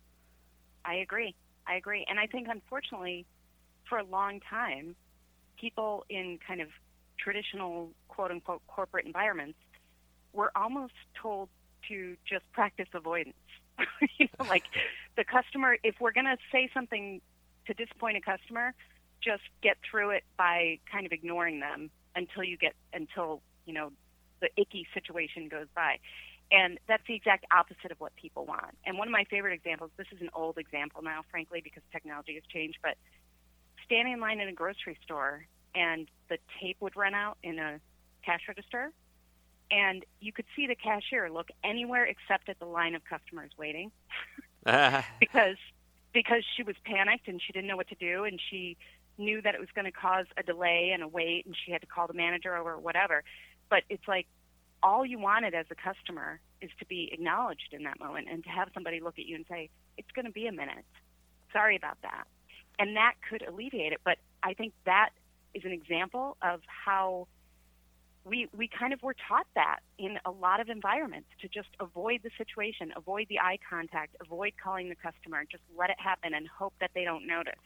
I 0.85 0.95
agree. 0.95 1.35
I 1.67 1.75
agree. 1.75 2.07
And 2.09 2.19
I 2.19 2.27
think, 2.27 2.49
unfortunately, 2.51 3.27
for 3.89 3.99
a 3.99 4.05
long 4.05 4.41
time, 4.41 4.97
people 5.59 6.05
in 6.09 6.39
kind 6.47 6.61
of 6.61 6.69
traditional 7.19 7.91
quote 8.09 8.31
unquote 8.31 8.63
corporate 8.67 9.07
environments 9.07 9.59
were 10.33 10.51
almost 10.57 10.95
told 11.21 11.49
to 11.89 12.17
just 12.29 12.51
practice 12.53 12.89
avoidance. 12.95 13.37
you 14.19 14.29
know, 14.39 14.47
like 14.49 14.65
the 15.17 15.25
customer, 15.25 15.77
if 15.83 15.97
we're 16.01 16.13
going 16.13 16.27
to 16.27 16.37
say 16.53 16.69
something 16.75 17.21
to 17.67 17.75
disappoint 17.75 18.17
a 18.17 18.21
customer, 18.21 18.75
just 19.21 19.43
get 19.63 19.77
through 19.89 20.11
it 20.11 20.25
by 20.37 20.79
kind 20.91 21.07
of 21.07 21.13
ignoring 21.13 21.61
them 21.61 21.91
until 22.15 22.43
you 22.43 22.57
get, 22.57 22.75
until, 22.93 23.41
you 23.67 23.73
know, 23.73 23.93
the 24.41 24.49
icky 24.57 24.87
situation 24.95 25.49
goes 25.49 25.67
by. 25.75 25.99
And 26.51 26.79
that's 26.89 27.03
the 27.07 27.15
exact 27.15 27.45
opposite 27.53 27.93
of 27.93 28.01
what 28.01 28.15
people 28.17 28.47
want. 28.47 28.77
And 28.87 28.97
one 28.97 29.07
of 29.07 29.13
my 29.13 29.25
favorite 29.25 29.53
examples, 29.53 29.91
this 29.97 30.07
is 30.13 30.21
an 30.21 30.31
old 30.35 30.57
example 30.57 31.03
now, 31.03 31.23
frankly, 31.31 31.61
because 31.63 31.83
technology 31.93 32.35
has 32.35 32.43
changed, 32.51 32.79
but 32.83 32.97
standing 33.85 34.15
in 34.15 34.21
line 34.21 34.41
in 34.41 34.49
a 34.49 34.53
grocery 34.53 34.99
store 35.05 35.47
and 35.75 36.09
the 36.29 36.39
tape 36.61 36.77
would 36.81 36.97
run 36.97 37.15
out 37.15 37.39
in 37.43 37.59
a 37.59 37.81
cash 38.25 38.43
register 38.49 38.93
and 39.71 40.05
you 40.21 40.33
could 40.33 40.47
see 40.57 40.67
the 40.67 40.75
cashier 40.75 41.31
look 41.31 41.49
anywhere 41.63 42.05
except 42.05 42.49
at 42.49 42.59
the 42.59 42.65
line 42.65 42.95
of 42.95 43.03
customers 43.05 43.51
waiting 43.59 43.91
because 45.21 45.57
because 46.13 46.43
she 46.57 46.63
was 46.63 46.75
panicked 46.85 47.29
and 47.29 47.41
she 47.41 47.53
didn't 47.53 47.69
know 47.69 47.77
what 47.77 47.89
to 47.89 47.95
do 47.95 48.25
and 48.25 48.41
she 48.51 48.77
knew 49.19 49.43
that 49.43 49.55
it 49.55 49.61
was 49.61 49.69
going 49.75 49.85
to 49.85 49.93
cause 49.93 50.27
a 50.37 50.43
delay 50.43 50.91
and 50.93 51.03
a 51.03 51.09
wait 51.09 51.45
and 51.47 51.55
she 51.65 51.73
had 51.73 51.81
to 51.81 51.87
call 51.87 52.07
the 52.07 52.15
manager 52.15 52.57
over 52.57 52.75
or 52.75 52.79
whatever 52.79 53.23
but 53.69 53.83
it's 53.89 54.07
like 54.09 54.27
all 54.83 55.05
you 55.05 55.19
wanted 55.19 55.55
as 55.55 55.67
a 55.71 55.75
customer 55.75 56.41
is 56.61 56.71
to 56.79 56.87
be 56.87 57.11
acknowledged 57.13 57.73
in 57.73 57.85
that 57.85 57.99
moment 57.99 58.29
and 58.31 58.43
to 58.45 58.51
have 58.51 58.69
somebody 58.75 59.01
look 59.01 59.19
at 59.19 59.27
you 59.27 59.37
and 59.37 59.45
say, 59.49 59.71
it's 59.97 60.11
going 60.13 60.25
to 60.25 60.33
be 60.33 60.47
a 60.47 60.53
minute. 60.53 60.85
Sorry 61.53 61.77
about 61.77 61.99
that. 62.03 62.25
And 62.79 62.97
that 62.97 63.15
could 63.29 63.43
alleviate 63.43 63.93
it. 63.93 64.01
But 64.05 64.19
I 64.43 64.55
think 64.55 64.73
that 64.85 65.11
is 65.59 65.65
an 65.65 65.73
example 65.73 66.37
of 66.43 66.61
how 66.67 67.27
we, 68.25 68.49
we 68.57 68.69
kind 68.69 68.93
of 68.93 69.03
were 69.03 69.15
taught 69.29 69.47
that 69.55 69.79
in 69.99 70.19
a 70.25 70.31
lot 70.31 70.61
of 70.61 70.69
environments 70.69 71.29
to 71.41 71.49
just 71.49 71.69
avoid 71.81 72.21
the 72.23 72.31
situation, 72.37 72.93
avoid 72.97 73.27
the 73.29 73.39
eye 73.41 73.59
contact, 73.69 74.17
avoid 74.21 74.53
calling 74.63 74.89
the 74.89 74.97
customer, 74.97 75.45
just 75.51 75.63
let 75.77 75.91
it 75.91 75.97
happen 75.99 76.35
and 76.35 76.47
hope 76.47 76.75
that 76.81 76.91
they 76.95 77.05
don't 77.05 77.27
notice. 77.27 77.61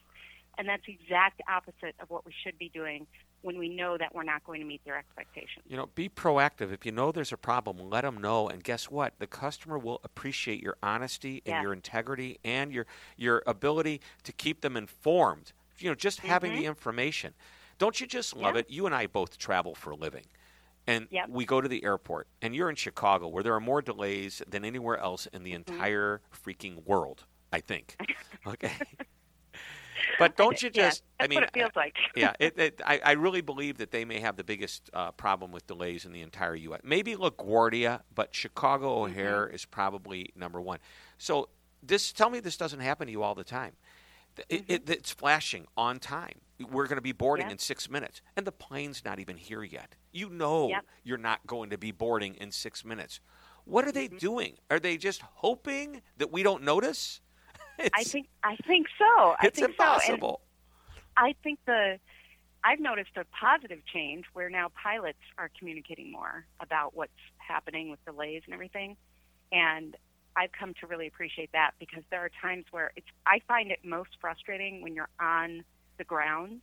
And 0.59 0.69
that's 0.69 0.83
the 0.87 0.93
exact 0.93 1.41
opposite 1.49 1.95
of 2.01 2.11
what 2.11 2.25
we 2.27 2.33
should 2.45 2.59
be 2.59 2.71
doing 2.73 3.07
when 3.41 3.59
we 3.59 3.69
know 3.69 3.97
that 3.99 4.15
we're 4.15 4.23
not 4.23 4.45
going 4.45 4.61
to 4.61 4.67
meet 4.67 4.83
their 4.85 4.97
expectations. 4.99 5.65
You 5.69 5.77
know, 5.77 5.87
be 5.95 6.09
proactive. 6.09 6.73
If 6.73 6.87
you 6.87 6.93
know 6.93 7.11
there's 7.11 7.33
a 7.33 7.37
problem, 7.37 7.79
let 7.79 8.03
them 8.03 8.19
know. 8.21 8.49
And 8.49 8.63
guess 8.63 8.91
what? 8.91 9.15
The 9.19 9.27
customer 9.27 9.79
will 9.79 10.01
appreciate 10.05 10.63
your 10.63 10.77
honesty 10.83 11.43
and 11.47 11.55
Yeah. 11.55 11.63
your 11.63 11.73
integrity 11.73 12.39
and 12.45 12.71
your 12.73 12.87
your 13.17 13.43
ability 13.47 14.01
to 14.25 14.33
keep 14.33 14.61
them 14.61 14.77
informed. 14.77 15.53
You 15.79 15.89
know, 15.89 15.95
just 15.95 16.21
having 16.21 16.53
Mhm. 16.53 16.59
the 16.59 16.67
information. 16.67 17.35
Don't 17.83 18.01
you 18.01 18.07
just 18.07 18.37
love 18.37 18.55
Yeah. 18.55 18.61
it? 18.61 18.71
You 18.71 18.87
and 18.87 18.95
I 18.95 19.09
both 19.09 19.37
travel 19.39 19.75
for 19.75 19.91
a 19.91 19.97
living. 19.97 20.27
And 20.87 21.09
Yep. 21.11 21.31
we 21.31 21.45
go 21.45 21.61
to 21.61 21.67
the 21.67 21.83
airport, 21.83 22.29
and 22.41 22.55
you're 22.55 22.71
in 22.71 22.77
Chicago, 22.77 23.27
where 23.27 23.43
there 23.43 23.55
are 23.55 23.61
more 23.61 23.83
delays 23.83 24.41
than 24.49 24.65
anywhere 24.65 24.99
else 24.99 25.27
in 25.33 25.43
the 25.43 25.51
Mm-hmm. 25.51 25.73
entire 25.75 26.21
freaking 26.33 26.87
world. 26.87 27.25
I 27.53 27.59
think. 27.61 27.97
Okay. 28.47 28.71
But 30.17 30.37
don't 30.37 30.63
you 30.63 30.71
Yeah, 30.75 30.85
just? 30.85 31.03
that's 31.19 31.27
I 31.27 31.27
mean, 31.29 31.39
what 31.39 31.45
it 31.49 31.51
feels 31.55 31.71
like. 31.75 31.97
yeah, 32.15 32.35
it, 32.39 32.57
it, 32.59 32.81
I, 32.87 33.01
I 33.05 33.13
really 33.13 33.41
believe 33.41 33.79
that 33.79 33.91
they 33.91 34.05
may 34.05 34.21
have 34.21 34.37
the 34.37 34.45
biggest 34.45 34.89
uh, 34.93 35.11
problem 35.13 35.51
with 35.51 35.67
delays 35.67 36.05
in 36.05 36.13
the 36.13 36.23
entire 36.23 36.55
U.S. 36.55 36.81
Maybe 36.85 37.17
LaGuardia, 37.17 38.03
but 38.15 38.33
Chicago 38.33 39.03
Mm-hmm. 39.03 39.11
O'Hare 39.11 39.49
is 39.49 39.65
probably 39.65 40.31
number 40.37 40.61
one. 40.61 40.79
So 41.19 41.49
this, 41.83 42.13
tell 42.13 42.31
me, 42.31 42.39
this 42.41 42.57
doesn't 42.57 42.81
happen 42.81 43.07
to 43.07 43.13
you 43.13 43.23
all 43.25 43.35
the 43.35 43.45
time. 43.45 43.73
It, 44.49 44.65
it, 44.69 44.91
it's 44.91 45.11
flashing 45.13 45.67
on 45.77 45.99
time. 45.99 46.41
We're 46.71 46.87
going 46.87 46.97
to 46.97 47.03
be 47.03 47.13
boarding 47.13 47.45
Mm-hmm. 47.45 47.51
Yeah. 47.51 47.55
in 47.55 47.59
six 47.59 47.91
minutes, 47.91 48.23
and 48.37 48.47
the 48.47 48.53
plane's 48.53 49.05
not 49.05 49.19
even 49.19 49.37
here 49.37 49.63
yet. 49.63 49.95
You 50.13 50.29
know 50.31 50.69
Yep. 50.69 50.85
you're 51.05 51.19
not 51.19 51.47
going 51.47 51.71
to 51.71 51.79
be 51.79 51.91
boarding 51.91 52.35
in 52.37 52.51
six 52.53 52.85
minutes. 52.85 53.21
What 53.65 53.87
are 53.87 53.93
they 53.93 54.07
Mm-hmm. 54.09 54.17
doing? 54.19 54.55
Are 54.71 54.79
they 54.81 54.97
just 54.97 55.23
hoping 55.23 56.03
that 56.19 56.33
we 56.33 56.43
don't 56.43 56.63
notice? 56.63 57.21
I 57.95 58.05
think 58.05 58.29
I 58.45 58.57
think 58.67 58.87
so. 58.99 59.05
I 59.05 59.37
it's 59.47 59.59
think 59.59 59.71
impossible. 59.71 60.41
so. 60.45 60.93
I 61.17 61.35
think 61.43 61.59
the 61.67 61.99
I've 62.65 62.79
noticed 62.81 63.17
a 63.17 63.25
positive 63.39 63.81
change 63.93 64.25
where 64.35 64.49
now 64.49 64.69
pilots 64.81 65.19
are 65.37 65.51
communicating 65.59 66.13
more 66.13 66.47
about 66.61 66.95
what's 66.95 67.11
happening 67.39 67.91
with 67.91 68.05
delays 68.05 68.43
and 68.47 68.55
everything. 68.55 68.97
And 69.51 69.97
I've 70.37 70.53
come 70.53 70.75
to 70.81 70.87
really 70.87 71.07
appreciate 71.07 71.51
that 71.53 71.73
because 71.79 72.03
there 72.11 72.21
are 72.25 72.31
times 72.41 72.65
where 72.71 72.93
it's 72.97 73.07
I 73.27 73.41
find 73.47 73.71
it 73.71 73.81
most 73.85 74.11
frustrating 74.21 74.83
when 74.83 74.95
you're 74.95 75.09
on 75.21 75.65
the 75.99 76.05
ground 76.05 76.63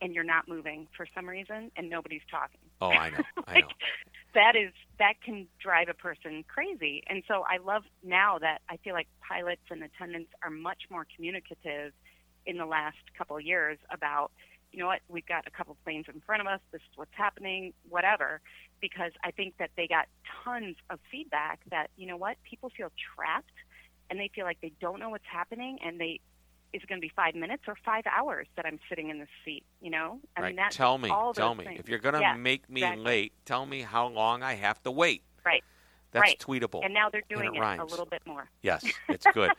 and 0.00 0.14
you're 0.14 0.24
not 0.24 0.48
moving 0.48 0.88
for 0.96 1.06
some 1.14 1.28
reason 1.28 1.70
and 1.76 1.90
nobody's 1.90 2.22
talking. 2.30 2.60
oh, 2.80 2.90
I 2.90 3.10
know. 3.10 3.18
I 3.46 3.54
Like, 3.54 3.64
know. 3.64 3.68
that 4.34 4.54
is 4.56 4.72
that 4.98 5.14
can 5.24 5.46
drive 5.60 5.88
a 5.88 5.94
person 5.94 6.44
crazy. 6.46 7.02
And 7.08 7.22
so 7.28 7.44
I 7.48 7.58
love 7.58 7.82
now 8.02 8.38
that 8.38 8.60
I 8.68 8.76
feel 8.78 8.94
like 8.94 9.08
pilots 9.26 9.62
and 9.70 9.82
attendants 9.82 10.30
are 10.42 10.50
much 10.50 10.82
more 10.90 11.06
communicative 11.14 11.92
in 12.46 12.56
the 12.56 12.66
last 12.66 12.96
couple 13.16 13.36
of 13.36 13.42
years 13.42 13.78
about, 13.92 14.30
you 14.72 14.78
know 14.78 14.86
what, 14.86 15.00
we've 15.08 15.26
got 15.26 15.46
a 15.46 15.50
couple 15.50 15.76
planes 15.84 16.06
in 16.12 16.20
front 16.20 16.40
of 16.40 16.46
us, 16.46 16.60
this 16.72 16.80
is 16.80 16.96
what's 16.96 17.14
happening, 17.14 17.72
whatever. 17.88 18.40
Because 18.80 19.12
I 19.24 19.30
think 19.30 19.54
that 19.58 19.70
they 19.76 19.86
got 19.86 20.06
tons 20.44 20.76
of 20.90 20.98
feedback 21.10 21.60
that, 21.70 21.88
you 21.96 22.06
know 22.06 22.16
what, 22.16 22.36
people 22.48 22.70
feel 22.76 22.90
trapped 23.14 23.50
and 24.10 24.18
they 24.18 24.30
feel 24.34 24.44
like 24.44 24.60
they 24.60 24.72
don't 24.80 25.00
know 25.00 25.10
what's 25.10 25.24
happening 25.30 25.78
and 25.84 26.00
they 26.00 26.20
is 26.72 26.82
it 26.82 26.88
going 26.88 27.00
to 27.00 27.04
be 27.04 27.12
five 27.16 27.34
minutes 27.34 27.64
or 27.66 27.74
five 27.84 28.04
hours 28.06 28.46
that 28.54 28.64
I'm 28.64 28.78
sitting 28.88 29.10
in 29.10 29.18
this 29.18 29.28
seat? 29.44 29.64
You 29.80 29.90
know, 29.90 30.20
I 30.36 30.40
right. 30.40 30.46
mean 30.50 30.56
that 30.56 30.70
tell 30.70 30.98
me, 30.98 31.10
all 31.10 31.34
tell 31.34 31.54
me. 31.54 31.64
things. 31.64 31.80
If 31.80 31.88
you're 31.88 31.98
going 31.98 32.14
to 32.14 32.20
Yeah, 32.20 32.34
make 32.34 32.70
me 32.70 32.82
exactly. 32.82 33.04
late, 33.04 33.32
tell 33.44 33.66
me 33.66 33.82
how 33.82 34.06
long 34.06 34.42
I 34.44 34.54
have 34.54 34.80
to 34.84 34.90
wait. 34.92 35.22
Right. 35.44 35.64
That's 36.12 36.22
right. 36.22 36.38
tweetable. 36.38 36.84
and 36.84 36.94
now 36.94 37.08
they're 37.10 37.22
and 37.30 37.38
doing 37.40 37.54
it 37.56 37.58
it, 37.60 37.80
a 37.80 37.84
little 37.84 38.06
bit 38.06 38.22
more. 38.26 38.48
yes, 38.62 38.84
it's 39.08 39.26
good. 39.26 39.52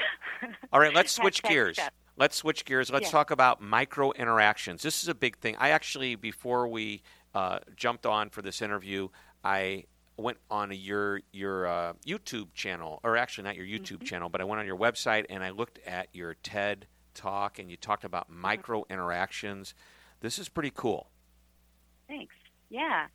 All 0.72 0.80
right, 0.80 0.94
let's 0.94 1.12
switch 1.12 1.42
gears. 1.42 1.76
step. 1.76 1.92
Let's 2.18 2.36
switch 2.36 2.64
gears. 2.64 2.90
Let's 2.90 3.06
Yeah. 3.06 3.10
talk 3.12 3.30
about 3.30 3.60
micro 3.60 4.10
interactions. 4.12 4.82
This 4.82 5.02
is 5.02 5.08
a 5.08 5.14
big 5.14 5.38
thing. 5.38 5.56
I 5.56 5.70
actually, 5.70 6.16
before 6.16 6.66
we 6.66 7.02
uh, 7.34 7.60
jumped 7.76 8.04
on 8.06 8.28
for 8.30 8.42
this 8.42 8.60
interview, 8.60 9.08
I 9.44 9.84
went 10.16 10.38
on 10.50 10.72
a, 10.72 10.74
your 10.74 11.20
your 11.30 11.66
uh, 11.68 11.92
YouTube 12.04 12.52
channel, 12.54 12.98
or 13.04 13.16
actually 13.16 13.44
not 13.44 13.54
your 13.54 13.66
YouTube 13.66 13.98
Mm-hmm. 13.98 14.04
channel, 14.04 14.28
but 14.28 14.40
I 14.40 14.44
went 14.44 14.58
on 14.60 14.66
your 14.66 14.76
website 14.76 15.26
and 15.30 15.44
I 15.44 15.50
looked 15.50 15.78
at 15.86 16.08
your 16.12 16.34
TED 16.34 16.86
talk, 17.14 17.58
and 17.60 17.70
you 17.70 17.76
talked 17.76 18.02
about 18.04 18.28
Mm-hmm. 18.28 18.40
micro 18.40 18.84
interactions. 18.90 19.74
This 20.20 20.38
is 20.40 20.48
pretty 20.48 20.72
cool. 20.74 21.08
Thanks. 22.08 22.34
Yeah. 22.70 23.06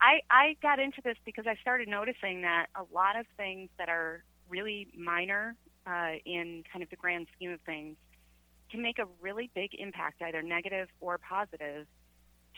I 0.00 0.20
I 0.30 0.56
got 0.62 0.78
into 0.78 1.00
this 1.02 1.16
because 1.24 1.46
I 1.48 1.56
started 1.56 1.88
noticing 1.88 2.42
that 2.42 2.66
a 2.76 2.84
lot 2.94 3.16
of 3.18 3.26
things 3.36 3.68
that 3.78 3.88
are 3.88 4.22
really 4.48 4.86
minor 4.96 5.56
uh, 5.86 6.12
in 6.24 6.62
kind 6.72 6.82
of 6.84 6.90
the 6.90 6.96
grand 6.96 7.26
scheme 7.34 7.50
of 7.50 7.60
things 7.62 7.96
can 8.70 8.82
make 8.82 8.98
a 8.98 9.06
really 9.20 9.50
big 9.54 9.70
impact, 9.78 10.22
either 10.22 10.42
negative 10.42 10.88
or 11.00 11.18
positive, 11.18 11.86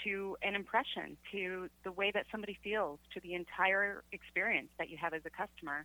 to 0.04 0.36
an 0.42 0.54
impression, 0.54 1.16
to 1.32 1.68
the 1.84 1.92
way 1.92 2.10
that 2.12 2.26
somebody 2.30 2.58
feels, 2.62 2.98
to 3.14 3.20
the 3.20 3.34
entire 3.34 4.02
experience 4.12 4.68
that 4.78 4.88
you 4.88 4.96
have 4.96 5.12
as 5.12 5.22
a 5.26 5.30
customer. 5.30 5.84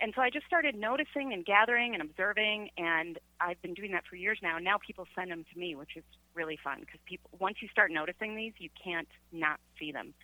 And 0.00 0.12
so 0.16 0.22
I 0.22 0.30
just 0.30 0.46
started 0.46 0.74
noticing 0.74 1.32
and 1.32 1.44
gathering 1.44 1.94
and 1.94 2.02
observing, 2.02 2.70
and 2.76 3.18
I've 3.40 3.60
been 3.62 3.74
doing 3.74 3.92
that 3.92 4.04
for 4.08 4.16
years 4.16 4.38
now. 4.42 4.58
Now 4.58 4.78
people 4.84 5.06
send 5.14 5.30
them 5.30 5.44
to 5.52 5.58
me, 5.58 5.76
which 5.76 5.96
is 5.96 6.02
really 6.34 6.58
fun 6.62 6.80
because 6.80 6.98
people 7.06 7.30
once 7.38 7.58
you 7.60 7.68
start 7.68 7.92
noticing 7.92 8.34
these, 8.34 8.52
you 8.58 8.70
can't 8.82 9.08
not 9.30 9.60
see 9.78 9.92
them. 9.92 10.14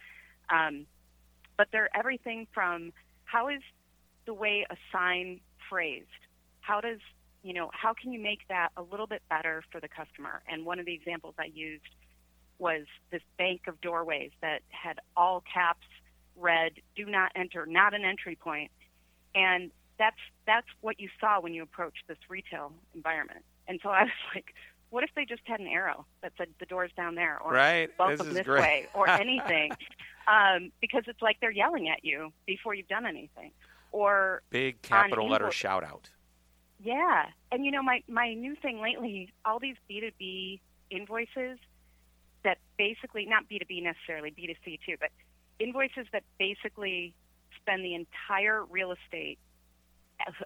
Um, 0.50 0.86
but 1.56 1.68
they're 1.70 1.90
everything 1.96 2.46
from 2.52 2.92
how 3.24 3.48
is 3.48 3.60
the 4.26 4.34
way 4.34 4.66
a 4.68 4.76
sign 4.90 5.40
phrased? 5.68 6.06
How 6.60 6.80
does 6.80 6.98
you 7.48 7.54
know 7.54 7.70
how 7.72 7.92
can 8.00 8.12
you 8.12 8.20
make 8.20 8.40
that 8.48 8.68
a 8.76 8.82
little 8.82 9.06
bit 9.06 9.22
better 9.30 9.62
for 9.72 9.80
the 9.80 9.88
customer? 9.88 10.42
And 10.50 10.66
one 10.66 10.78
of 10.78 10.86
the 10.86 10.94
examples 10.94 11.34
I 11.38 11.46
used 11.46 11.92
was 12.58 12.84
this 13.10 13.22
bank 13.38 13.62
of 13.68 13.80
doorways 13.80 14.30
that 14.42 14.60
had 14.68 14.98
all 15.16 15.42
caps 15.52 15.86
read 16.36 16.72
"Do 16.96 17.06
not 17.06 17.32
enter," 17.34 17.66
not 17.66 17.94
an 17.94 18.04
entry 18.04 18.36
point. 18.36 18.70
and 19.34 19.70
that's 19.98 20.22
that's 20.46 20.66
what 20.80 21.00
you 21.00 21.08
saw 21.20 21.40
when 21.40 21.52
you 21.54 21.62
approached 21.62 22.04
this 22.06 22.18
retail 22.28 22.72
environment. 22.94 23.44
And 23.66 23.80
so 23.82 23.88
I 23.90 24.02
was 24.04 24.12
like, 24.34 24.54
what 24.90 25.02
if 25.04 25.10
they 25.16 25.24
just 25.24 25.42
had 25.44 25.58
an 25.60 25.66
arrow 25.66 26.06
that 26.22 26.32
said 26.38 26.48
the 26.60 26.66
door's 26.66 26.92
down 26.96 27.14
there, 27.16 27.38
or 27.44 27.52
right? 27.52 27.90
welcome 27.98 28.18
this 28.18 28.26
is 28.28 28.34
this 28.34 28.46
way, 28.46 28.86
or 28.94 29.08
anything? 29.26 29.72
um, 30.28 30.70
because 30.80 31.02
it's 31.08 31.20
like 31.22 31.38
they're 31.40 31.50
yelling 31.50 31.88
at 31.88 32.04
you 32.04 32.32
before 32.46 32.74
you've 32.74 32.88
done 32.88 33.06
anything, 33.06 33.50
or 33.90 34.42
Big 34.50 34.80
capital 34.82 35.28
letter 35.28 35.50
shout 35.50 35.82
out. 35.82 36.10
Yeah. 36.82 37.26
And 37.52 37.64
you 37.64 37.70
know, 37.70 37.82
my 37.82 38.02
my 38.08 38.34
new 38.34 38.54
thing 38.56 38.80
lately, 38.80 39.32
all 39.44 39.58
these 39.58 39.76
B 39.88 40.00
two 40.00 40.10
B 40.18 40.60
invoices 40.90 41.58
that 42.44 42.58
basically 42.76 43.26
not 43.26 43.48
B 43.48 43.58
two 43.58 43.66
B 43.66 43.80
necessarily, 43.80 44.30
B 44.30 44.46
two 44.46 44.54
C 44.64 44.78
too, 44.86 44.96
but 45.00 45.10
invoices 45.58 46.06
that 46.12 46.22
basically 46.38 47.14
spend 47.60 47.84
the 47.84 47.94
entire 47.94 48.64
real 48.64 48.92
estate 48.92 49.38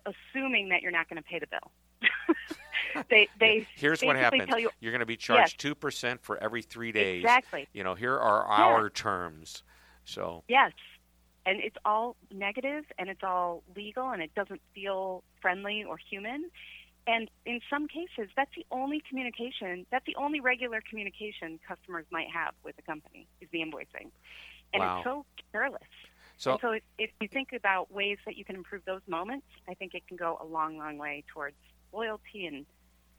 assuming 0.07 0.68
that 0.71 0.83
you're 0.83 0.92
not 0.92 1.09
going 1.09 1.23
to 1.23 1.29
pay 1.29 1.38
the 1.38 1.47
bill. 1.47 1.71
they 3.11 3.29
they 3.40 3.66
Here's 3.77 4.03
what 4.03 4.16
happens. 4.16 4.45
tell 4.49 4.59
you 4.59 4.71
You're 4.81 4.92
going 4.92 5.01
to 5.01 5.07
be 5.07 5.16
charged 5.16 5.61
two 5.61 5.75
percent 5.75 6.23
for 6.23 6.42
every 6.42 6.62
three 6.62 6.92
days. 6.92 7.25
exactly 7.25 7.68
You 7.73 7.85
know, 7.85 7.95
here 7.95 8.14
are 8.14 8.45
our 8.45 8.90
terms. 8.90 9.62
So 10.05 10.45
Yes. 10.49 10.73
And 11.44 11.61
it's 11.61 11.76
all 11.85 12.16
negative 12.33 12.85
and 12.98 13.09
it's 13.09 13.22
all 13.22 13.62
legal 13.74 14.11
and 14.11 14.22
it 14.22 14.35
doesn't 14.35 14.61
feel 14.74 15.24
friendly 15.40 15.85
or 15.85 15.96
human. 15.98 16.50
And 17.07 17.28
in 17.44 17.61
some 17.68 17.88
cases, 17.88 18.31
that's 18.37 18.55
the 18.55 18.64
only 18.70 19.02
communication, 19.09 19.87
that's 19.90 20.07
the 20.07 20.14
only 20.16 20.40
regular 20.40 20.81
communication 20.88 21.59
customers 21.66 22.07
might 22.11 22.28
have 22.31 22.55
with 22.62 22.78
a 22.78 22.83
company 22.83 23.26
is 23.40 23.48
the 23.50 23.59
invoicing. 23.59 24.11
And 24.72 24.83
Wow. 24.83 24.98
it's 24.98 25.05
so 25.05 25.26
careless. 25.50 25.83
so 26.37 26.52
and 26.52 26.61
so 26.61 26.70
if, 26.72 26.83
if 26.98 27.11
you 27.20 27.28
think 27.28 27.52
about 27.52 27.90
ways 27.92 28.18
that 28.24 28.37
you 28.37 28.44
can 28.44 28.55
improve 28.55 28.85
those 28.85 29.02
moments, 29.09 29.46
I 29.68 29.74
think 29.74 29.94
it 29.94 30.07
can 30.07 30.16
go 30.16 30.38
a 30.40 30.44
long, 30.46 30.78
long 30.78 30.96
way 30.96 31.24
towards 31.26 31.57
loyalty 31.92 32.46
and 32.46 32.66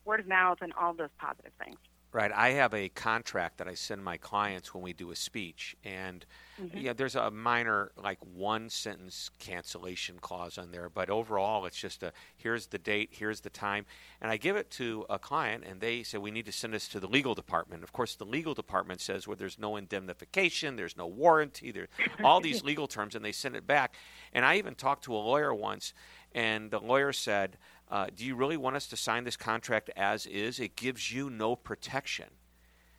word 0.05 0.21
of 0.21 0.27
mouth 0.27 0.59
and 0.61 0.71
all 0.73 0.93
those 0.93 1.09
positive 1.19 1.51
things. 1.63 1.77
Right. 2.13 2.31
I 2.31 2.51
have 2.51 2.73
a 2.73 2.89
contract 2.89 3.57
that 3.57 3.67
I 3.67 3.73
send 3.73 4.03
my 4.03 4.17
clients 4.17 4.73
when 4.73 4.83
we 4.83 4.93
do 4.93 5.11
a 5.11 5.15
speech, 5.15 5.75
and 5.83 6.25
Mm-hmm. 6.61 6.77
yeah, 6.77 6.93
there's 6.93 7.15
a 7.15 7.31
minor, 7.31 7.91
like 7.97 8.19
one 8.21 8.69
sentence 8.69 9.31
cancellation 9.39 10.19
clause 10.19 10.59
on 10.59 10.71
there, 10.71 10.87
but 10.87 11.09
overall, 11.09 11.65
it's 11.65 11.77
just 11.77 12.03
a 12.03 12.13
here's 12.37 12.67
the 12.67 12.77
date, 12.77 13.09
here's 13.11 13.41
the 13.41 13.49
time, 13.49 13.87
and 14.21 14.29
I 14.29 14.37
give 14.37 14.55
it 14.55 14.69
to 14.71 15.03
a 15.09 15.17
client, 15.17 15.63
and 15.67 15.81
they 15.81 16.03
say 16.03 16.19
we 16.19 16.29
need 16.29 16.45
to 16.45 16.51
send 16.51 16.73
this 16.73 16.87
to 16.89 16.99
the 16.99 17.07
legal 17.07 17.33
department. 17.33 17.83
Of 17.83 17.91
course, 17.91 18.13
the 18.15 18.25
legal 18.25 18.53
department 18.53 19.01
says 19.01 19.27
well, 19.27 19.35
there's 19.35 19.57
no 19.57 19.77
indemnification, 19.77 20.75
there's 20.75 20.95
no 20.95 21.07
warranty, 21.07 21.71
there's 21.71 21.89
all 22.23 22.39
these 22.39 22.63
legal 22.63 22.87
terms, 22.87 23.15
and 23.15 23.25
they 23.25 23.31
send 23.31 23.55
it 23.55 23.65
back. 23.65 23.95
And 24.31 24.45
I 24.45 24.57
even 24.57 24.75
talked 24.75 25.05
to 25.05 25.15
a 25.15 25.17
lawyer 25.17 25.55
once, 25.55 25.93
and 26.33 26.69
the 26.69 26.79
lawyer 26.79 27.13
said. 27.13 27.57
Uh, 27.93 28.07
do 28.15 28.25
you 28.25 28.35
really 28.35 28.57
want 28.57 28.75
us 28.75 28.87
to 28.87 28.97
sign 28.97 29.23
this 29.23 29.37
contract 29.37 29.91
as 29.95 30.25
is? 30.25 30.59
It 30.59 30.75
gives 30.75 31.11
you 31.11 31.29
no 31.29 31.55
protection. 31.55 32.25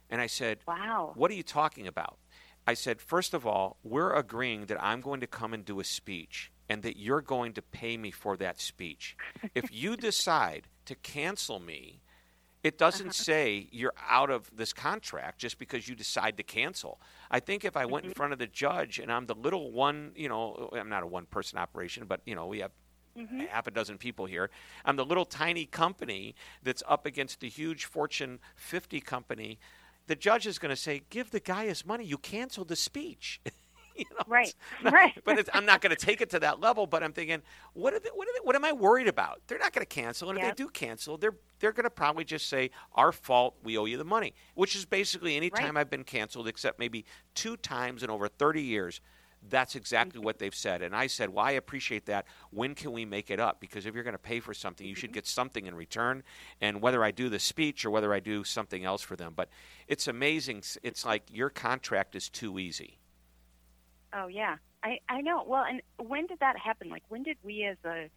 And 0.09 0.21
I 0.21 0.29
said, 0.29 0.59
Wow. 0.69 1.11
What 1.17 1.33
are 1.33 1.35
you 1.35 1.43
talking 1.43 1.89
about? 1.89 2.17
I 2.65 2.75
said, 2.75 3.01
First 3.01 3.35
of 3.35 3.45
all, 3.45 3.79
we're 3.83 4.15
agreeing 4.15 4.67
that 4.67 4.81
I'm 4.81 5.01
going 5.01 5.21
to 5.21 5.27
come 5.27 5.53
and 5.53 5.65
do 5.65 5.81
a 5.81 5.85
speech 5.85 6.53
and 6.69 6.85
that 6.85 6.97
you're 6.97 7.21
going 7.21 7.55
to 7.55 7.63
pay 7.63 7.97
me 7.97 8.13
for 8.13 8.37
that 8.37 8.61
speech. 8.61 9.17
if 9.53 9.65
you 9.73 9.97
decide 10.11 10.69
to 10.85 10.95
cancel 10.95 11.59
me 11.59 12.01
It 12.63 12.79
doesn't 12.79 13.09
uh-huh. 13.09 13.25
say 13.25 13.69
you're 13.73 13.95
out 14.09 14.31
of 14.31 14.49
this 14.57 14.73
contract 14.73 15.41
just 15.41 15.59
because 15.59 15.89
you 15.89 15.97
decide 15.97 16.37
to 16.37 16.45
cancel. 16.45 17.01
I 17.33 17.41
think 17.41 17.65
if 17.65 17.77
I 17.77 17.85
went 17.85 18.05
mm-hmm. 18.05 18.13
in 18.13 18.15
front 18.15 18.33
of 18.33 18.39
the 18.39 18.47
judge 18.47 19.01
and 19.01 19.11
I'm 19.11 19.27
the 19.27 19.35
little 19.35 19.73
one, 19.73 20.13
you 20.15 20.29
know, 20.29 20.71
I'm 20.73 20.89
not 20.89 21.03
a 21.03 21.07
one 21.09 21.27
person 21.27 21.59
operation, 21.59 22.07
but, 22.07 22.21
you 22.25 22.37
know, 22.37 22.47
we 22.47 22.61
have 22.61 22.71
mm-hmm. 23.19 23.41
half 23.41 23.67
a 23.67 23.71
dozen 23.71 23.99
people 23.99 24.27
here. 24.27 24.51
I'm 24.85 24.97
the 24.97 25.05
little 25.05 25.25
tiny 25.25 25.67
company 25.67 26.35
that's 26.63 26.83
up 26.89 27.07
against 27.07 27.41
the 27.41 27.49
huge 27.49 27.85
Fortune 27.85 28.41
50 28.57 29.01
company. 29.01 29.59
The 30.07 30.17
judge 30.17 30.47
is 30.47 30.59
going 30.59 30.71
to 30.71 30.81
say, 30.81 31.03
give 31.11 31.31
the 31.31 31.41
guy 31.41 31.67
his 31.67 31.87
money. 31.87 32.05
You 32.05 32.19
canceled 32.19 32.69
the 32.69 32.77
speech. 32.77 33.41
you 33.97 34.05
know, 34.11 34.25
right, 34.27 34.55
not, 34.83 34.93
right. 34.93 35.13
But 35.25 35.49
I'm 35.55 35.65
not 35.65 35.81
going 35.81 35.95
to 35.95 36.07
take 36.07 36.21
it 36.21 36.31
to 36.31 36.41
that 36.41 36.61
level. 36.61 36.87
But 36.87 37.03
I'm 37.03 37.13
thinking, 37.13 37.43
what 37.73 37.95
are 37.95 38.01
they, 38.01 38.11
what, 38.11 38.29
are 38.29 38.33
they, 38.33 38.45
what 38.45 38.57
am 38.57 38.65
I 38.65 38.73
worried 38.73 39.09
about? 39.09 39.41
They're 39.47 39.59
not 39.59 39.73
going 39.73 39.87
to 39.87 39.87
cancel, 39.87 40.31
and 40.31 40.39
yep. 40.39 40.51
if 40.51 40.57
they 40.57 40.65
do 40.65 40.69
cancel, 40.69 41.17
they're 41.17 41.37
they're 41.61 41.73
going 41.73 41.85
to 41.85 41.91
probably 41.91 42.25
just 42.25 42.49
say, 42.49 42.71
"Our 42.95 43.13
fault. 43.13 43.57
We 43.63 43.79
owe 43.79 43.85
you 43.85 43.97
the 43.97 44.05
money," 44.05 44.35
which 44.55 44.75
is 44.75 44.85
basically 44.85 45.37
any 45.37 45.51
time 45.51 45.77
right. 45.77 45.81
I've 45.81 45.91
been 45.91 46.05
canceled, 46.05 46.49
except 46.49 46.79
maybe 46.79 47.05
two 47.35 47.57
times 47.57 48.03
in 48.03 48.11
over 48.11 48.29
30 48.29 48.63
years. 48.63 49.01
That's 49.49 49.77
exactly 49.77 50.19
mm-hmm. 50.19 50.25
what 50.25 50.39
they've 50.39 50.55
said. 50.55 50.83
And 50.83 50.95
I 50.95 51.07
said, 51.07 51.31
Well, 51.31 51.45
I 51.45 51.53
appreciate 51.53 52.07
that. 52.07 52.27
When 52.51 52.75
can 52.75 52.93
we 52.93 53.05
make 53.05 53.31
it 53.31 53.41
up? 53.41 53.61
Because 53.61 53.87
if 53.87 53.95
you're 53.95 54.05
going 54.05 54.13
to 54.13 54.19
pay 54.19 54.41
for 54.41 54.55
something, 54.55 54.87
you 54.87 54.95
should 54.95 55.11
mm-hmm. 55.11 55.15
get 55.15 55.27
something 55.27 55.67
in 55.67 55.75
return. 55.75 56.23
And 56.61 56.81
whether 56.81 57.05
I 57.05 57.11
do 57.11 57.29
the 57.29 57.39
speech 57.39 57.85
or 57.85 57.91
whether 57.91 58.13
I 58.13 58.21
do 58.21 58.45
something 58.45 58.85
else 58.85 59.03
for 59.03 59.17
them. 59.17 59.33
But 59.37 59.49
it's 59.89 60.09
amazing. 60.09 60.63
It's 60.83 61.05
like 61.05 61.25
your 61.33 61.51
contract 61.51 62.15
is 62.15 62.29
too 62.29 62.59
easy. 62.59 62.99
Oh 64.13 64.29
yeah, 64.29 64.57
I 64.83 64.99
I 65.09 65.21
know. 65.21 65.45
Well, 65.47 65.65
and 65.65 65.83
when 65.99 66.27
did 66.27 66.41
that 66.41 66.59
happen? 66.59 66.89
Like 66.89 67.03
when 67.09 67.23
did 67.23 67.37
we 67.43 67.65
as 67.65 67.77
a 67.85 68.09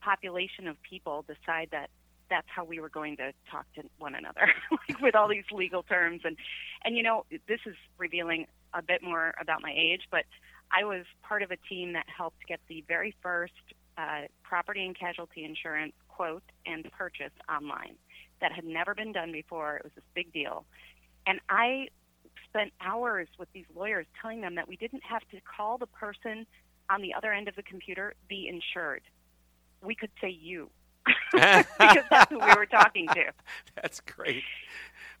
population 0.00 0.66
of 0.68 0.80
people 0.82 1.24
decide 1.26 1.68
that 1.72 1.90
that's 2.28 2.46
how 2.48 2.64
we 2.64 2.80
were 2.80 2.88
going 2.88 3.16
to 3.16 3.32
talk 3.50 3.66
to 3.74 3.82
one 3.98 4.14
another 4.14 4.52
like 4.70 5.00
with 5.00 5.14
all 5.14 5.28
these 5.28 5.44
legal 5.52 5.82
terms 5.82 6.20
and 6.24 6.36
and 6.84 6.96
you 6.96 7.02
know 7.02 7.24
this 7.48 7.60
is 7.66 7.74
revealing 7.98 8.46
a 8.74 8.82
bit 8.82 9.02
more 9.02 9.34
about 9.40 9.62
my 9.62 9.72
age 9.76 10.02
but 10.10 10.24
I 10.70 10.84
was 10.84 11.04
part 11.22 11.42
of 11.42 11.50
a 11.50 11.56
team 11.68 11.92
that 11.94 12.06
helped 12.08 12.46
get 12.46 12.60
the 12.68 12.84
very 12.86 13.14
first 13.22 13.52
uh, 13.98 14.22
property 14.42 14.84
and 14.84 14.98
casualty 14.98 15.44
insurance 15.44 15.94
quote 16.08 16.42
and 16.66 16.90
purchase 16.92 17.32
online 17.48 17.94
that 18.40 18.52
had 18.52 18.64
never 18.64 18.94
been 18.94 19.12
done 19.12 19.32
before. 19.32 19.76
It 19.76 19.84
was 19.84 19.92
this 19.94 20.04
big 20.14 20.32
deal. 20.32 20.64
And 21.26 21.40
I 21.48 21.88
spent 22.48 22.72
hours 22.80 23.28
with 23.38 23.52
these 23.52 23.64
lawyers 23.74 24.06
telling 24.20 24.40
them 24.40 24.54
that 24.56 24.68
we 24.68 24.76
didn't 24.76 25.02
have 25.04 25.22
to 25.30 25.40
call 25.40 25.78
the 25.78 25.86
person 25.86 26.46
on 26.88 27.02
the 27.02 27.14
other 27.14 27.32
end 27.32 27.48
of 27.48 27.56
the 27.56 27.62
computer 27.62 28.14
the 28.28 28.48
insured. 28.48 29.02
We 29.82 29.94
could 29.94 30.10
say 30.20 30.30
you 30.30 30.70
because 31.32 32.04
that's 32.10 32.30
who 32.30 32.38
we 32.38 32.54
were 32.56 32.66
talking 32.66 33.08
to. 33.08 33.32
That's 33.74 34.00
great. 34.00 34.44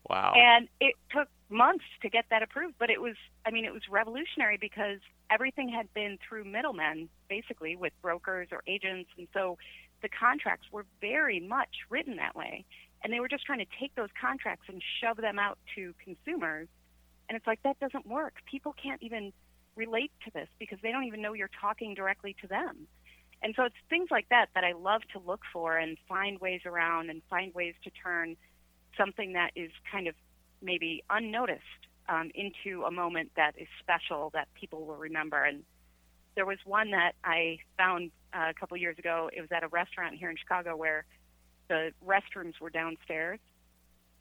Wow. 0.08 0.34
And 0.36 0.68
it 0.80 0.94
took 1.10 1.28
months 1.48 1.84
to 2.02 2.08
get 2.08 2.26
that 2.30 2.42
approved, 2.42 2.74
but 2.78 2.90
it 2.90 3.00
was, 3.00 3.14
I 3.44 3.50
mean, 3.50 3.64
it 3.64 3.72
was 3.72 3.82
revolutionary 3.90 4.56
because 4.56 4.98
everything 5.30 5.68
had 5.68 5.92
been 5.94 6.18
through 6.26 6.44
middlemen, 6.44 7.08
basically, 7.28 7.76
with 7.76 7.92
brokers 8.02 8.48
or 8.52 8.62
agents. 8.66 9.10
And 9.16 9.28
so 9.32 9.58
the 10.02 10.08
contracts 10.08 10.66
were 10.72 10.84
very 11.00 11.40
much 11.40 11.86
written 11.90 12.16
that 12.16 12.34
way. 12.34 12.64
And 13.02 13.12
they 13.12 13.20
were 13.20 13.28
just 13.28 13.44
trying 13.44 13.60
to 13.60 13.66
take 13.78 13.94
those 13.94 14.08
contracts 14.20 14.64
and 14.68 14.82
shove 15.00 15.16
them 15.18 15.38
out 15.38 15.58
to 15.76 15.94
consumers 16.02 16.68
and 17.28 17.36
it's 17.36 17.46
like, 17.46 17.62
that 17.62 17.78
doesn't 17.80 18.06
work. 18.06 18.34
People 18.50 18.74
can't 18.80 19.02
even 19.02 19.32
relate 19.74 20.12
to 20.24 20.30
this 20.32 20.48
because 20.58 20.78
they 20.82 20.92
don't 20.92 21.04
even 21.04 21.20
know 21.20 21.32
you're 21.32 21.50
talking 21.60 21.94
directly 21.94 22.34
to 22.40 22.46
them. 22.46 22.86
And 23.42 23.54
so 23.56 23.64
it's 23.64 23.74
things 23.90 24.08
like 24.10 24.28
that 24.30 24.46
that 24.54 24.64
I 24.64 24.72
love 24.72 25.02
to 25.12 25.18
look 25.18 25.40
for 25.52 25.76
and 25.76 25.98
find 26.08 26.40
ways 26.40 26.62
around 26.64 27.10
and 27.10 27.22
find 27.28 27.54
ways 27.54 27.74
to 27.84 27.90
turn 27.90 28.36
something 28.96 29.34
that 29.34 29.50
is 29.54 29.70
kind 29.90 30.08
of 30.08 30.14
maybe 30.62 31.02
unnoticed 31.10 31.62
um, 32.08 32.30
into 32.34 32.84
a 32.84 32.90
moment 32.90 33.30
that 33.36 33.54
is 33.58 33.68
special 33.80 34.30
that 34.34 34.48
people 34.54 34.84
will 34.86 34.96
remember. 34.96 35.42
And 35.42 35.62
there 36.34 36.46
was 36.46 36.58
one 36.64 36.90
that 36.92 37.12
I 37.24 37.58
found 37.76 38.10
uh, 38.34 38.50
a 38.50 38.54
couple 38.54 38.76
years 38.76 38.98
ago. 38.98 39.30
It 39.32 39.40
was 39.40 39.50
at 39.52 39.62
a 39.62 39.68
restaurant 39.68 40.16
here 40.16 40.30
in 40.30 40.36
Chicago 40.36 40.76
where 40.76 41.04
the 41.68 41.92
restrooms 42.06 42.60
were 42.60 42.70
downstairs 42.70 43.40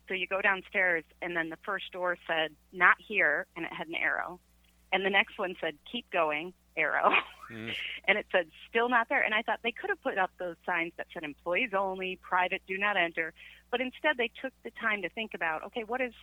so 0.07 0.13
you 0.13 0.27
go 0.27 0.41
downstairs, 0.41 1.03
and 1.21 1.35
then 1.35 1.49
the 1.49 1.57
first 1.65 1.91
door 1.91 2.17
said, 2.27 2.51
not 2.71 2.95
here, 2.99 3.47
and 3.55 3.65
it 3.65 3.73
had 3.73 3.87
an 3.87 3.95
arrow. 3.95 4.39
And 4.91 5.05
the 5.05 5.09
next 5.09 5.39
one 5.39 5.55
said, 5.59 5.75
keep 5.91 6.09
going, 6.11 6.53
arrow. 6.77 7.11
Mm. 7.51 7.73
and 8.07 8.17
it 8.17 8.27
said, 8.31 8.47
still 8.69 8.87
not 8.87 9.09
there. 9.09 9.23
And 9.23 9.33
I 9.33 9.41
thought 9.41 9.59
they 9.63 9.71
could 9.71 9.89
have 9.89 10.01
put 10.01 10.17
up 10.17 10.31
those 10.37 10.55
signs 10.65 10.93
that 10.97 11.07
said 11.13 11.23
employees 11.23 11.71
only, 11.77 12.19
private, 12.21 12.61
do 12.67 12.77
not 12.77 12.97
enter. 12.97 13.33
But 13.75 13.81
instead, 13.81 14.15
they 14.15 14.31
took 14.41 14.53
the 14.63 14.71
time 14.79 15.01
to 15.01 15.09
think 15.09 15.33
about, 15.33 15.65
okay, 15.65 15.83
what 15.83 15.99
is, 15.99 16.13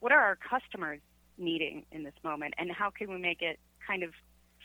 what 0.00 0.12
are 0.12 0.18
our 0.18 0.36
customers 0.36 1.00
needing 1.36 1.84
in 1.92 2.04
this 2.04 2.14
moment, 2.24 2.54
and 2.56 2.72
how 2.72 2.88
can 2.88 3.10
we 3.10 3.18
make 3.18 3.42
it 3.42 3.58
kind 3.86 4.02
of 4.02 4.14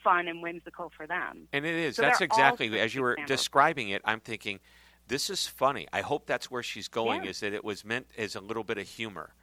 fun 0.02 0.30
and 0.30 0.42
whimsical 0.42 0.94
for 0.96 1.06
them? 1.06 1.50
And 1.52 1.66
it 1.66 1.76
is. 1.76 1.98
So 1.98 2.04
That's 2.04 2.22
exactly 2.22 2.80
as 2.80 2.96
you 2.96 3.02
were 3.02 3.18
describing 3.28 3.90
it. 3.90 4.02
I'm 4.06 4.22
thinking 4.22 4.62
this 5.10 5.30
is 5.30 5.46
funny. 5.46 5.90
I 5.92 6.00
hope 6.00 6.26
that's 6.26 6.50
where 6.50 6.64
she's 6.64 6.88
going. 6.88 7.26
Yeah. 7.26 7.32
Is 7.32 7.42
that 7.42 7.52
it 7.52 7.66
was 7.66 7.84
meant 7.84 8.08
as 8.18 8.38
a 8.38 8.40
little 8.40 8.64
bit 8.64 8.78
of 8.78 8.88
humor. 8.88 9.34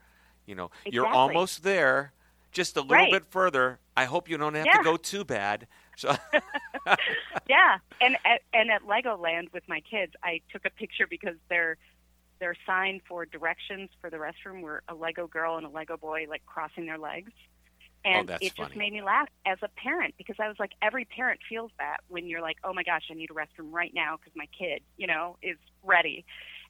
You 0.46 0.54
know, 0.54 0.70
exactly. 0.86 0.92
you're 0.94 1.08
almost 1.08 1.64
there, 1.64 2.14
just 2.52 2.74
a 2.78 2.80
little 2.80 2.96
right. 2.96 3.12
bit 3.12 3.26
further. 3.28 3.80
I 3.98 4.06
hope 4.06 4.30
you 4.30 4.38
don't 4.38 4.54
have 4.54 4.64
yeah. 4.64 4.78
to 4.78 4.82
go 4.82 4.96
too 4.96 5.26
bad. 5.26 5.66
So 5.94 6.16
yeah, 7.50 7.80
and 8.00 8.16
at, 8.24 8.40
and 8.54 8.70
at 8.70 8.80
Legoland 8.84 9.52
with 9.52 9.64
my 9.68 9.80
kids, 9.80 10.14
I 10.22 10.40
took 10.50 10.64
a 10.64 10.70
picture 10.70 11.06
because 11.06 11.36
their 11.50 11.76
their 12.38 12.54
sign 12.66 13.00
for 13.08 13.26
directions 13.26 13.90
for 14.00 14.10
the 14.10 14.16
restroom 14.16 14.62
were 14.62 14.82
a 14.88 14.94
Lego 14.94 15.26
girl 15.26 15.56
and 15.56 15.66
a 15.66 15.68
Lego 15.68 15.96
boy 15.96 16.26
like 16.28 16.44
crossing 16.46 16.86
their 16.86 16.98
legs. 16.98 17.32
Oh, 18.04 18.10
and 18.10 18.30
oh, 18.30 18.36
it 18.40 18.52
funny. 18.56 18.68
just 18.68 18.76
made 18.76 18.92
me 18.92 19.02
laugh 19.02 19.28
as 19.44 19.58
a 19.62 19.68
parent 19.68 20.14
because 20.16 20.36
I 20.38 20.48
was 20.48 20.56
like, 20.58 20.72
every 20.80 21.04
parent 21.04 21.40
feels 21.48 21.70
that 21.78 21.98
when 22.08 22.26
you're 22.26 22.42
like, 22.42 22.58
oh 22.64 22.72
my 22.72 22.82
gosh, 22.82 23.02
I 23.10 23.14
need 23.14 23.30
a 23.30 23.34
restroom 23.34 23.72
right 23.72 23.92
now 23.92 24.16
because 24.16 24.32
my 24.36 24.46
kid, 24.56 24.82
you 24.96 25.06
know, 25.06 25.36
is 25.42 25.56
ready. 25.82 26.24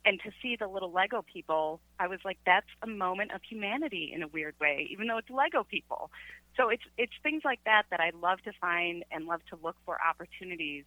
And 0.04 0.20
to 0.20 0.30
see 0.40 0.56
the 0.56 0.68
little 0.68 0.90
Lego 0.90 1.22
people, 1.22 1.80
I 1.98 2.06
was 2.06 2.20
like, 2.24 2.38
that's 2.46 2.68
a 2.82 2.86
moment 2.86 3.32
of 3.32 3.40
humanity 3.42 4.12
in 4.14 4.22
a 4.22 4.28
weird 4.28 4.54
way, 4.60 4.88
even 4.90 5.06
though 5.06 5.18
it's 5.18 5.28
Lego 5.28 5.64
people. 5.64 6.10
So 6.56 6.70
it's 6.70 6.82
it's 6.96 7.12
things 7.22 7.42
like 7.44 7.60
that 7.64 7.84
that 7.90 8.00
I 8.00 8.10
love 8.20 8.40
to 8.42 8.52
find 8.60 9.04
and 9.10 9.26
love 9.26 9.40
to 9.50 9.58
look 9.62 9.76
for 9.84 9.98
opportunities 10.02 10.84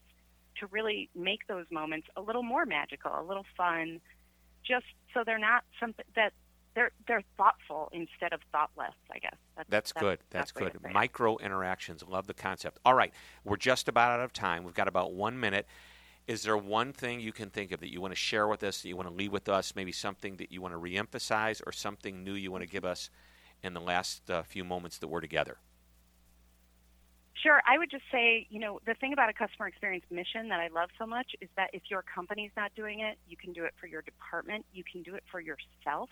to 0.59 0.67
really 0.67 1.09
make 1.15 1.47
those 1.47 1.65
moments 1.71 2.07
a 2.15 2.21
little 2.21 2.43
more 2.43 2.65
magical, 2.65 3.11
a 3.17 3.23
little 3.23 3.45
fun, 3.55 4.01
just 4.65 4.85
so 5.13 5.23
they're 5.25 5.39
not 5.39 5.63
something 5.79 6.05
that 6.15 6.33
they're 6.75 6.91
they're 7.07 7.23
thoughtful 7.37 7.89
instead 7.91 8.33
of 8.33 8.39
thoughtless. 8.51 8.93
I 9.11 9.19
guess 9.19 9.35
that's, 9.55 9.69
that's, 9.69 9.91
that's 9.91 9.91
good. 9.91 10.19
That's, 10.29 10.51
good. 10.51 10.77
Micro 10.93 11.37
interactions. 11.37 12.03
Love 12.07 12.27
the 12.27 12.33
concept. 12.33 12.79
All 12.85 12.93
right, 12.93 13.13
we're 13.43 13.57
just 13.57 13.87
about 13.87 14.11
out 14.11 14.23
of 14.23 14.33
time. 14.33 14.63
We've 14.63 14.73
got 14.73 14.87
about 14.87 15.13
one 15.13 15.39
minute. 15.39 15.67
Is 16.27 16.43
there 16.43 16.55
one 16.55 16.93
thing 16.93 17.19
you 17.19 17.33
can 17.33 17.49
think 17.49 17.71
of 17.71 17.79
that 17.79 17.91
you 17.91 17.99
want 17.99 18.11
to 18.11 18.19
share 18.19 18.47
with 18.47 18.63
us, 18.63 18.81
that 18.81 18.87
you 18.87 18.95
want 18.95 19.09
to 19.09 19.13
leave 19.13 19.31
with 19.31 19.49
us, 19.49 19.75
maybe 19.75 19.91
something 19.91 20.37
that 20.37 20.51
you 20.51 20.61
want 20.61 20.73
to 20.73 20.79
reemphasize, 20.79 21.61
or 21.65 21.71
something 21.71 22.23
new 22.23 22.33
you 22.33 22.51
want 22.51 22.63
to 22.63 22.69
give 22.69 22.85
us 22.85 23.09
in 23.63 23.73
the 23.73 23.81
last 23.81 24.29
uh, 24.29 24.43
few 24.43 24.63
moments 24.63 24.99
that 24.99 25.07
we're 25.07 25.19
together? 25.19 25.57
Sure. 27.41 27.61
I 27.65 27.77
would 27.77 27.89
just 27.89 28.03
say, 28.11 28.45
you 28.49 28.59
know, 28.59 28.79
the 28.85 28.93
thing 28.93 29.13
about 29.13 29.29
a 29.29 29.33
customer 29.33 29.67
experience 29.67 30.05
mission 30.11 30.49
that 30.49 30.59
I 30.59 30.67
love 30.67 30.89
so 30.99 31.07
much 31.07 31.31
is 31.41 31.49
that 31.57 31.71
if 31.73 31.83
your 31.89 32.03
company's 32.03 32.51
not 32.55 32.75
doing 32.75 32.99
it, 32.99 33.17
you 33.27 33.35
can 33.35 33.51
do 33.51 33.63
it 33.63 33.73
for 33.79 33.87
your 33.87 34.01
department, 34.03 34.65
you 34.73 34.83
can 34.83 35.01
do 35.01 35.15
it 35.15 35.23
for 35.31 35.39
yourself 35.39 36.09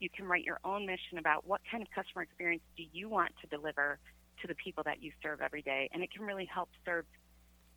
you 0.00 0.10
can 0.10 0.26
write 0.26 0.44
your 0.44 0.60
own 0.64 0.86
mission 0.86 1.18
about 1.18 1.46
what 1.46 1.60
kind 1.70 1.82
of 1.82 1.88
customer 1.90 2.22
experience 2.22 2.62
do 2.76 2.84
you 2.92 3.08
want 3.08 3.32
to 3.40 3.46
deliver 3.46 3.98
to 4.42 4.46
the 4.46 4.54
people 4.54 4.82
that 4.84 5.02
you 5.02 5.12
serve 5.22 5.40
every 5.40 5.62
day. 5.62 5.88
And 5.92 6.02
it 6.02 6.12
can 6.12 6.22
really 6.22 6.44
help 6.44 6.68
serve 6.84 7.06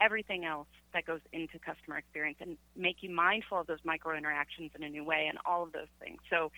everything 0.02 0.46
else 0.46 0.68
that 0.94 1.06
goes 1.06 1.22
into 1.32 1.58
customer 1.60 1.98
experience 1.98 2.38
and 2.42 2.58
make 2.76 2.98
you 3.02 3.10
mindful 3.10 3.60
of 3.62 3.68
those 3.68 3.80
micro 3.84 4.16
interactions 4.16 4.72
in 4.76 4.84
a 4.84 4.90
new 4.90 5.04
way 5.04 5.28
and 5.30 5.38
all 5.46 5.64
of 5.64 5.72
those 5.72 5.88
things. 6.00 6.20
So 6.30 6.52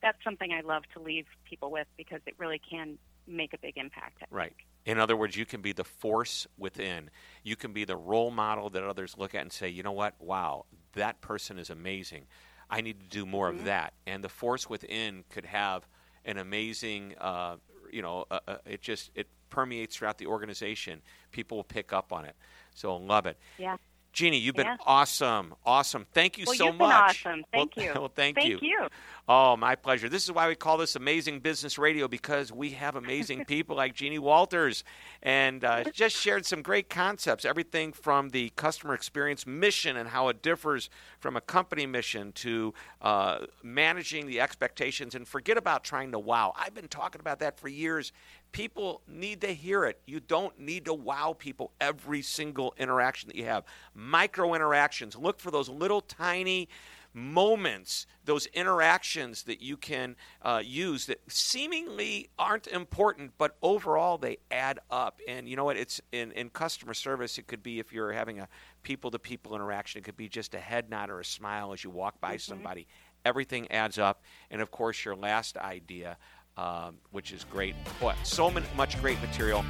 that's 0.00 0.18
something 0.22 0.52
I 0.52 0.60
love 0.60 0.84
to 0.94 1.02
leave 1.02 1.26
people 1.44 1.70
with 1.70 1.86
because 1.96 2.20
it 2.26 2.34
really 2.38 2.60
can 2.70 2.98
make 3.26 3.52
a 3.52 3.58
big 3.58 3.76
impact. 3.76 4.22
right. 4.30 4.52
In 4.86 5.00
other 5.00 5.16
words, 5.16 5.36
you 5.36 5.44
can 5.44 5.60
be 5.60 5.72
the 5.72 5.84
force 5.84 6.46
within. 6.56 7.10
You 7.42 7.56
can 7.56 7.72
be 7.72 7.84
the 7.84 7.96
role 7.96 8.30
model 8.30 8.70
that 8.70 8.84
others 8.84 9.16
look 9.18 9.34
at 9.34 9.42
and 9.42 9.52
say, 9.52 9.68
you 9.68 9.82
know 9.82 9.92
what? 9.92 10.14
Wow, 10.20 10.64
that 10.94 11.20
person 11.20 11.58
is 11.58 11.70
amazing. 11.70 12.26
I 12.70 12.80
need 12.80 13.00
to 13.00 13.06
do 13.06 13.26
more 13.26 13.50
mm-hmm. 13.50 13.58
of 13.58 13.64
that. 13.66 13.94
And 14.06 14.22
the 14.22 14.28
force 14.28 14.70
within 14.70 15.24
could 15.28 15.44
have 15.44 15.86
an 16.24 16.38
amazing, 16.38 17.16
uh, 17.20 17.56
you 17.90 18.00
know, 18.00 18.26
uh, 18.30 18.38
uh, 18.46 18.56
it 18.64 18.80
just 18.80 19.10
it 19.14 19.28
permeates 19.50 19.96
throughout 19.96 20.18
the 20.18 20.26
organization. 20.26 21.02
People 21.32 21.58
will 21.58 21.64
pick 21.64 21.92
up 21.92 22.12
on 22.12 22.24
it. 22.24 22.36
So 22.74 22.96
love 22.96 23.26
it. 23.26 23.38
Yeah. 23.58 23.76
Jeannie, 24.16 24.38
you've 24.38 24.54
been 24.54 24.66
Yeah. 24.66 24.78
awesome. 24.86 25.54
Awesome. 25.66 26.06
Thank 26.14 26.38
you 26.38 26.46
Well, 26.46 26.56
so 26.56 26.64
you've 26.68 26.78
been 26.78 26.88
much. 26.88 27.26
awesome. 27.26 27.44
Thank 27.52 27.76
well, 27.76 27.84
you. 27.84 27.92
Well, 28.00 28.08
thank, 28.08 28.36
Thank 28.36 28.62
you. 28.62 28.88
Oh, 29.28 29.56
my 29.58 29.74
pleasure. 29.74 30.08
This 30.08 30.24
is 30.24 30.32
why 30.32 30.48
we 30.48 30.54
call 30.54 30.78
this 30.78 30.96
Amazing 30.96 31.40
Business 31.40 31.76
Radio 31.76 32.08
because 32.08 32.50
we 32.50 32.70
have 32.70 32.96
amazing 32.96 33.44
people 33.48 33.76
like 33.76 33.92
Jeannie 33.94 34.18
Walters 34.18 34.84
and 35.22 35.64
uh, 35.64 35.84
just 35.92 36.16
shared 36.16 36.46
some 36.46 36.62
great 36.62 36.88
concepts. 36.88 37.44
Everything 37.44 37.92
from 37.92 38.30
the 38.30 38.50
customer 38.56 38.94
experience 38.94 39.46
mission 39.46 39.98
and 39.98 40.08
how 40.08 40.28
it 40.28 40.40
differs 40.40 40.88
from 41.18 41.36
a 41.36 41.40
company 41.42 41.84
mission 41.84 42.32
to 42.32 42.72
uh, 43.02 43.40
managing 43.62 44.26
the 44.26 44.40
expectations 44.40 45.14
and 45.14 45.28
forget 45.28 45.58
about 45.58 45.84
trying 45.84 46.12
to 46.12 46.18
wow. 46.18 46.54
I've 46.56 46.72
been 46.74 46.88
talking 46.88 47.20
about 47.20 47.40
that 47.40 47.60
for 47.60 47.68
years. 47.68 48.12
People 48.52 49.02
need 49.06 49.42
to 49.42 49.52
hear 49.52 49.84
it. 49.84 50.00
You 50.06 50.20
don't 50.20 50.58
need 50.58 50.86
to 50.86 50.94
wow 50.94 51.34
people 51.38 51.72
every 51.80 52.22
single 52.22 52.74
interaction 52.78 53.28
that 53.28 53.36
you 53.36 53.44
have. 53.44 53.64
Micro 53.94 54.54
interactions. 54.54 55.16
Look 55.16 55.40
for 55.40 55.50
those 55.50 55.68
little 55.68 56.00
tiny 56.00 56.68
moments, 57.16 58.06
those 58.26 58.44
interactions 58.46 59.44
that 59.44 59.62
you 59.62 59.76
can 59.76 60.14
uh, 60.42 60.60
use 60.62 61.06
that 61.06 61.18
seemingly 61.28 62.28
aren't 62.38 62.66
important, 62.66 63.32
but 63.38 63.56
overall 63.62 64.18
they 64.18 64.36
add 64.50 64.78
up. 64.90 65.20
And 65.26 65.48
you 65.48 65.56
know 65.56 65.64
what? 65.64 65.78
It's 65.78 65.98
in, 66.12 66.30
in 66.32 66.50
customer 66.50 66.92
service, 66.92 67.38
it 67.38 67.46
could 67.46 67.62
be 67.62 67.78
if 67.78 67.90
you're 67.90 68.12
having 68.12 68.38
a 68.38 68.48
people 68.82 69.10
to 69.12 69.18
people 69.18 69.54
interaction, 69.54 69.98
it 69.98 70.04
could 70.04 70.16
be 70.16 70.28
just 70.28 70.54
a 70.54 70.58
head 70.58 70.90
nod 70.90 71.08
or 71.08 71.20
a 71.20 71.24
smile 71.24 71.72
as 71.72 71.82
you 71.82 71.88
walk 71.88 72.20
by 72.20 72.36
somebody. 72.36 72.86
Everything 73.24 73.68
adds 73.72 73.98
up. 73.98 74.22
And 74.50 74.60
of 74.60 74.70
course, 74.70 75.04
your 75.04 75.16
last 75.16 75.56
idea. 75.56 76.18
Um, 76.56 76.96
which 77.10 77.32
is 77.32 77.44
great. 77.44 77.74
Boy, 78.00 78.14
so 78.22 78.50
much 78.74 78.98
great 79.02 79.20
material. 79.20 79.62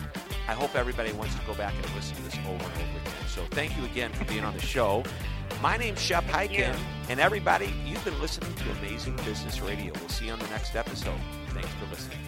I 0.46 0.52
hope 0.52 0.76
everybody 0.76 1.10
wants 1.12 1.34
to 1.34 1.40
go 1.44 1.54
back 1.54 1.74
and 1.74 1.94
listen 1.96 2.14
to 2.16 2.22
this 2.22 2.36
over 2.46 2.52
and 2.52 2.62
over 2.62 2.98
again. 3.00 3.12
So 3.26 3.42
thank 3.50 3.76
you 3.76 3.84
again 3.84 4.12
for 4.12 4.24
being 4.26 4.44
on 4.44 4.54
the 4.54 4.62
show. 4.62 5.02
My 5.60 5.76
name's 5.76 6.00
Shep 6.00 6.24
Thank 6.26 6.52
you. 6.52 6.64
Hyken, 6.64 6.76
and 7.08 7.18
everybody, 7.18 7.74
you've 7.84 8.04
been 8.04 8.20
listening 8.20 8.54
to 8.54 8.70
Amazing 8.78 9.16
Business 9.24 9.60
Radio. 9.60 9.92
We'll 9.98 10.08
see 10.08 10.26
you 10.26 10.32
on 10.32 10.38
the 10.38 10.46
next 10.48 10.76
episode. 10.76 11.18
Thanks 11.48 11.68
for 11.70 11.86
listening. 11.90 12.18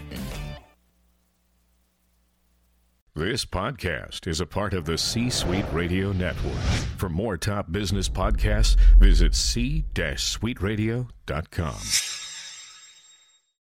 This 3.15 3.45
podcast 3.45 4.27
is 4.29 4.41
a 4.41 4.47
part 4.47 4.75
of 4.75 4.85
the 4.85 4.97
C 4.97 5.29
Suite 5.29 5.67
Radio 5.73 6.13
Network. 6.13 6.55
For 6.99 7.09
more 7.09 7.37
top 7.37 7.73
business 7.73 8.09
podcasts, 8.09 8.77
visit 8.99 9.35
c-suiteradio.com. 9.35 12.28